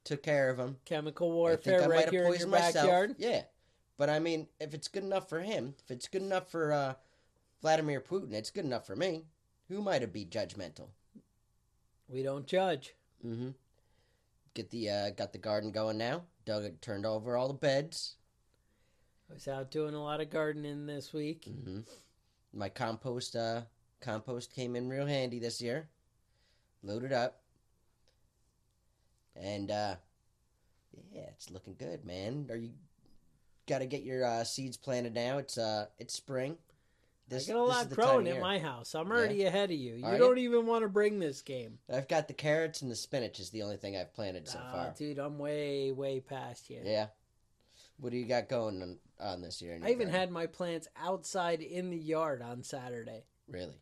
took 0.03 0.23
care 0.23 0.49
of 0.49 0.57
them. 0.57 0.77
chemical 0.85 1.31
I 1.31 1.33
warfare 1.33 1.79
think 1.81 1.91
I 1.91 1.95
right 1.95 2.09
here 2.09 2.25
in 2.25 2.39
your 2.39 2.47
myself. 2.47 2.73
backyard 2.73 3.15
Yeah, 3.17 3.43
but 3.97 4.09
I 4.09 4.19
mean, 4.19 4.47
if 4.59 4.73
it's 4.73 4.87
good 4.87 5.03
enough 5.03 5.29
for 5.29 5.39
him, 5.41 5.75
if 5.83 5.91
it's 5.91 6.07
good 6.07 6.21
enough 6.21 6.49
for 6.49 6.71
uh, 6.71 6.93
Vladimir 7.61 8.01
Putin, 8.01 8.33
it's 8.33 8.51
good 8.51 8.65
enough 8.65 8.85
for 8.85 8.95
me. 8.95 9.25
Who 9.67 9.81
might 9.81 10.01
have 10.01 10.13
be 10.13 10.25
judgmental? 10.25 10.87
we 12.07 12.23
don't 12.23 12.47
judge 12.47 12.95
Mm-hmm. 13.25 13.49
Get 14.53 14.69
the 14.69 14.89
uh, 14.89 15.09
got 15.11 15.33
the 15.33 15.37
garden 15.39 15.71
going 15.71 15.97
now. 15.97 16.23
Doug 16.45 16.79
turned 16.81 17.05
over 17.05 17.35
all 17.35 17.49
the 17.49 17.53
beds. 17.53 18.15
i 19.29 19.33
was 19.33 19.47
out 19.47 19.71
doing 19.71 19.93
a 19.93 20.01
lot 20.01 20.21
of 20.21 20.29
gardening 20.29 20.85
this 20.85 21.13
week 21.13 21.45
Mm-hmm. 21.49 21.79
My 22.53 22.69
compost 22.69 23.35
uh, 23.35 23.61
compost 24.01 24.55
came 24.55 24.75
in 24.75 24.89
real 24.89 25.05
handy 25.05 25.39
this 25.39 25.61
year. 25.61 25.89
Loaded 26.81 27.11
up, 27.13 27.41
and 29.41 29.71
uh, 29.71 29.95
yeah, 31.13 31.27
it's 31.33 31.49
looking 31.49 31.75
good, 31.77 32.05
man. 32.05 32.47
Are 32.49 32.55
you 32.55 32.71
got 33.67 33.79
to 33.79 33.85
get 33.85 34.03
your 34.03 34.25
uh, 34.25 34.43
seeds 34.43 34.77
planted 34.77 35.13
now? 35.13 35.37
It's 35.37 35.57
uh, 35.57 35.85
it's 35.97 36.13
spring. 36.13 36.57
i 37.31 37.37
got 37.47 37.55
a 37.55 37.61
lot 37.63 37.89
growing 37.91 38.27
at 38.27 38.41
my 38.41 38.57
house 38.57 38.95
i'm 38.95 39.11
already 39.11 39.43
ahead 39.43 39.69
of 39.69 39.77
you 39.77 39.93
you 39.93 40.05
Are 40.05 40.17
don't 40.17 40.39
even 40.39 40.65
want 40.65 40.83
to 40.83 40.89
bring 40.89 41.19
this 41.19 41.43
game 41.43 41.77
I've 41.87 42.07
got 42.07 42.27
the 42.27 42.33
carrots 42.33 42.81
and 42.81 42.89
the 42.89 42.95
spinach 42.95 43.39
is 43.39 43.51
the 43.51 43.61
only 43.61 43.77
thing 43.77 43.95
I've 43.95 44.11
planted 44.15 44.47
so 44.47 44.57
far. 44.71 44.95
dude 44.97 45.19
i'm 45.19 45.37
way 45.37 45.91
way 45.91 46.21
past 46.21 46.71
you 46.71 46.81
Yeah. 46.83 47.07
What 47.99 48.11
do 48.11 48.17
you 48.17 48.25
got 48.25 48.47
going 48.49 48.81
on, 48.81 48.97
on 49.19 49.41
this 49.41 49.61
year? 49.61 49.73
I 49.73 49.89
even 49.89 50.07
garden? 50.07 50.13
had 50.13 50.31
my 50.31 50.47
plants 50.47 50.87
outside 50.97 51.61
in 51.61 51.89
the 51.91 51.97
yard 51.97 52.41
on 52.41 52.63
Saturday. 52.63 53.25
really. 53.47 53.77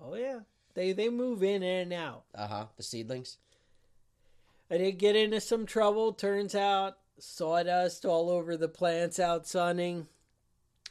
Oh 0.00 0.14
yeah, 0.14 0.40
they 0.74 0.92
they 0.92 1.08
move 1.08 1.42
in 1.42 1.62
and 1.64 1.92
out. 1.92 2.22
Uh 2.34 2.46
huh. 2.46 2.66
The 2.76 2.84
seedlings. 2.84 3.36
I 4.70 4.76
did 4.78 4.98
get 4.98 5.16
into 5.16 5.40
some 5.40 5.66
trouble. 5.66 6.12
Turns 6.12 6.54
out 6.54 6.98
sawdust 7.18 8.04
all 8.04 8.30
over 8.30 8.56
the 8.56 8.68
plants 8.68 9.18
out 9.18 9.46
sunning. 9.46 10.06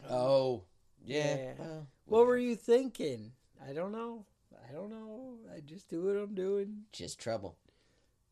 Oh. 0.10 0.64
Yeah. 1.06 1.36
Yeah. 1.36 1.54
Well, 1.58 1.88
What 2.06 2.28
were 2.28 2.38
you 2.38 2.56
thinking? 2.56 3.32
I 3.68 3.74
don't 3.74 3.92
know. 3.92 4.26
I 4.68 4.74
don't 4.74 4.90
know. 4.90 5.36
I 5.56 5.60
just 5.62 5.90
do 5.90 6.04
what 6.04 6.16
I'm 6.18 6.36
doing. 6.36 6.84
Just 6.92 7.20
trouble. 7.20 7.56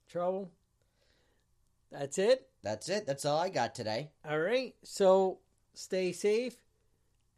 Trouble. 0.10 0.52
That's 1.92 2.18
it. 2.18 2.50
That's 2.64 2.90
it. 2.90 3.06
That's 3.06 3.26
all 3.26 3.40
I 3.40 3.50
got 3.50 3.76
today. 3.76 4.10
All 4.28 4.40
right. 4.40 4.76
So 4.84 5.40
stay 5.74 6.12
safe 6.12 6.56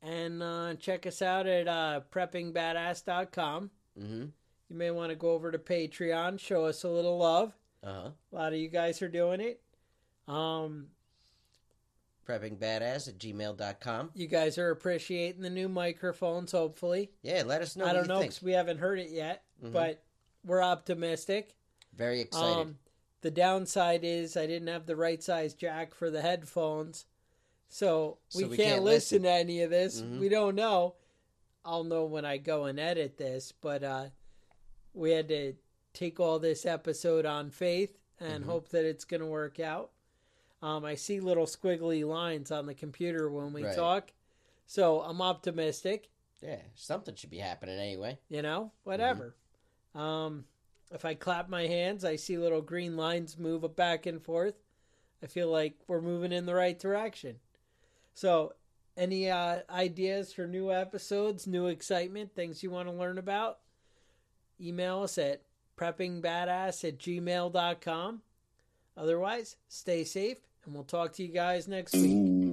and 0.02 0.41
uh, 0.41 0.74
check 0.80 1.06
us 1.06 1.22
out 1.22 1.46
at 1.48 1.67
uh, 1.67 2.02
preppingbadass.com. 2.12 3.70
Mm-hmm. 4.00 4.26
You 4.70 4.76
may 4.76 4.91
want 4.91 5.12
to 5.12 5.15
go 5.15 5.32
over 5.32 5.52
to 5.52 5.58
Patreon, 5.58 6.39
show 6.39 6.65
us 6.65 6.84
a 6.84 6.89
little 6.89 7.17
love. 7.17 7.54
Uh 7.83 7.93
huh. 7.93 8.09
A 8.31 8.35
lot 8.35 8.53
of 8.53 8.59
you 8.59 8.69
guys 8.69 9.01
are 9.01 9.07
doing 9.09 9.39
it. 9.41 9.61
Um, 10.27 10.87
Preppingbadass 12.27 13.07
at 13.07 13.17
gmail.com. 13.17 14.11
you 14.13 14.27
guys 14.27 14.57
are 14.57 14.71
appreciating 14.71 15.41
the 15.41 15.49
new 15.49 15.69
microphones, 15.69 16.51
hopefully. 16.51 17.11
Yeah, 17.21 17.43
let 17.45 17.61
us 17.61 17.77
know 17.77 17.85
I 17.85 17.93
don't 17.93 18.07
know 18.07 18.19
because 18.19 18.41
we 18.41 18.51
haven't 18.51 18.79
heard 18.79 18.99
it 18.99 19.09
yet, 19.11 19.43
Mhm. 19.63 19.71
but 19.71 20.03
we're 20.43 20.61
optimistic. 20.61 21.55
Very 21.93 22.19
excited. 22.19 22.57
Um, 22.61 22.79
the 23.21 23.31
downside 23.31 24.03
is 24.03 24.35
I 24.35 24.45
didn't 24.45 24.67
have 24.67 24.85
the 24.85 24.95
right 24.97 25.23
size 25.23 25.53
jack 25.53 25.93
for 25.95 26.09
the 26.11 26.21
headphones, 26.21 27.05
so 27.69 28.17
we, 28.35 28.41
So 28.43 28.47
we 28.49 28.57
can't, 28.57 28.69
can't 28.73 28.83
listen 28.83 29.21
listen. 29.21 29.23
to 29.23 29.31
any 29.31 29.61
of 29.61 29.69
this. 29.69 30.01
Mhm. 30.01 30.19
We 30.19 30.27
don't 30.27 30.55
know. 30.55 30.95
I'll 31.63 31.83
know 31.85 32.03
when 32.05 32.25
I 32.25 32.37
go 32.37 32.65
and 32.65 32.77
edit 32.79 33.17
this, 33.17 33.51
but 33.53 33.83
uh, 33.83 34.09
we 34.93 35.11
had 35.11 35.29
to 35.29 35.53
take 35.97 36.19
all 36.19 36.38
this 36.39 36.65
episode 36.65 37.25
on 37.25 37.49
faith 37.49 37.97
and 38.19 38.43
Mhm. 38.43 38.47
hope 38.47 38.69
that 38.69 38.86
it's 38.86 39.03
going 39.05 39.21
to 39.21 39.25
work 39.27 39.60
out. 39.60 39.91
Um, 40.62 40.86
I 40.86 40.95
see 40.95 41.19
little 41.19 41.45
squiggly 41.45 42.07
lines 42.07 42.51
on 42.51 42.65
the 42.65 42.73
computer 42.75 43.29
when 43.29 43.53
we 43.53 43.63
Right. 43.63 43.75
talk, 43.75 44.13
so 44.65 45.01
I'm 45.01 45.22
optimistic. 45.22 46.09
yeah, 46.41 46.61
something 46.76 47.15
should 47.15 47.32
be 47.32 47.39
happening 47.39 47.80
anyway. 47.80 48.19
You 48.30 48.43
know, 48.43 48.72
whatever. 48.84 49.36
Mm-hmm. 49.95 49.99
Um, 49.99 50.47
if 50.91 51.03
I 51.03 51.15
clap 51.15 51.49
my 51.49 51.65
hands, 51.65 52.05
I 52.05 52.15
see 52.15 52.38
little 52.38 52.61
green 52.61 52.95
lines 52.95 53.38
move 53.39 53.76
back 53.76 54.05
and 54.05 54.22
forth. 54.22 54.53
I 55.24 55.26
feel 55.26 55.49
like 55.49 55.80
we're 55.88 55.99
moving 56.01 56.32
in 56.32 56.45
the 56.45 56.53
right 56.53 56.78
direction. 56.78 57.39
So, 58.13 58.53
any 58.95 59.30
uh, 59.32 59.61
ideas 59.69 60.32
for 60.34 60.45
new 60.47 60.72
episodes, 60.72 61.47
new 61.47 61.65
excitement, 61.67 62.36
things 62.36 62.61
you 62.61 62.69
want 62.69 62.88
to 62.88 62.93
learn 62.93 63.17
about? 63.17 63.59
Email 64.59 65.01
us 65.03 65.17
at 65.17 65.41
preppingbadass 65.78 66.88
at 66.88 66.97
gmail.com. 66.97 68.21
Otherwise, 68.97 69.55
stay 69.67 70.03
safe, 70.03 70.39
and 70.65 70.73
we'll 70.73 70.84
talk 70.84 71.13
to 71.13 71.23
you 71.23 71.30
guys 71.30 71.67
next 71.67 71.93
week. 71.93 72.47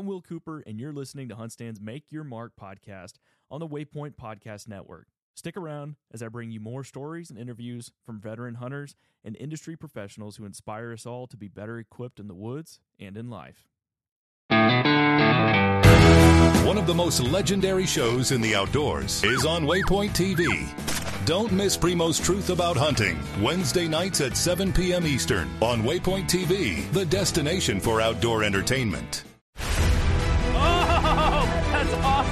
I'm 0.00 0.06
Will 0.06 0.22
Cooper, 0.22 0.64
and 0.66 0.80
you're 0.80 0.94
listening 0.94 1.28
to 1.28 1.34
HuntStand's 1.34 1.78
Make 1.78 2.04
Your 2.10 2.24
Mark 2.24 2.52
podcast 2.58 3.16
on 3.50 3.60
the 3.60 3.68
Waypoint 3.68 4.14
Podcast 4.14 4.66
Network. 4.66 5.08
Stick 5.34 5.58
around 5.58 5.96
as 6.10 6.22
I 6.22 6.28
bring 6.28 6.50
you 6.50 6.58
more 6.58 6.84
stories 6.84 7.28
and 7.28 7.38
interviews 7.38 7.92
from 8.06 8.18
veteran 8.18 8.54
hunters 8.54 8.96
and 9.22 9.36
industry 9.36 9.76
professionals 9.76 10.38
who 10.38 10.46
inspire 10.46 10.94
us 10.94 11.04
all 11.04 11.26
to 11.26 11.36
be 11.36 11.48
better 11.48 11.78
equipped 11.78 12.18
in 12.18 12.28
the 12.28 12.34
woods 12.34 12.80
and 12.98 13.14
in 13.14 13.28
life. 13.28 13.68
One 16.64 16.78
of 16.78 16.86
the 16.86 16.94
most 16.94 17.20
legendary 17.20 17.84
shows 17.84 18.32
in 18.32 18.40
the 18.40 18.54
outdoors 18.54 19.22
is 19.22 19.44
on 19.44 19.66
Waypoint 19.66 20.12
TV. 20.12 20.66
Don't 21.26 21.52
miss 21.52 21.76
Primo's 21.76 22.18
Truth 22.18 22.48
About 22.48 22.78
Hunting, 22.78 23.18
Wednesday 23.42 23.86
nights 23.86 24.22
at 24.22 24.34
7 24.34 24.72
p.m. 24.72 25.06
Eastern 25.06 25.50
on 25.60 25.82
Waypoint 25.82 26.24
TV, 26.24 26.90
the 26.92 27.04
destination 27.04 27.78
for 27.80 28.00
outdoor 28.00 28.44
entertainment. 28.44 29.24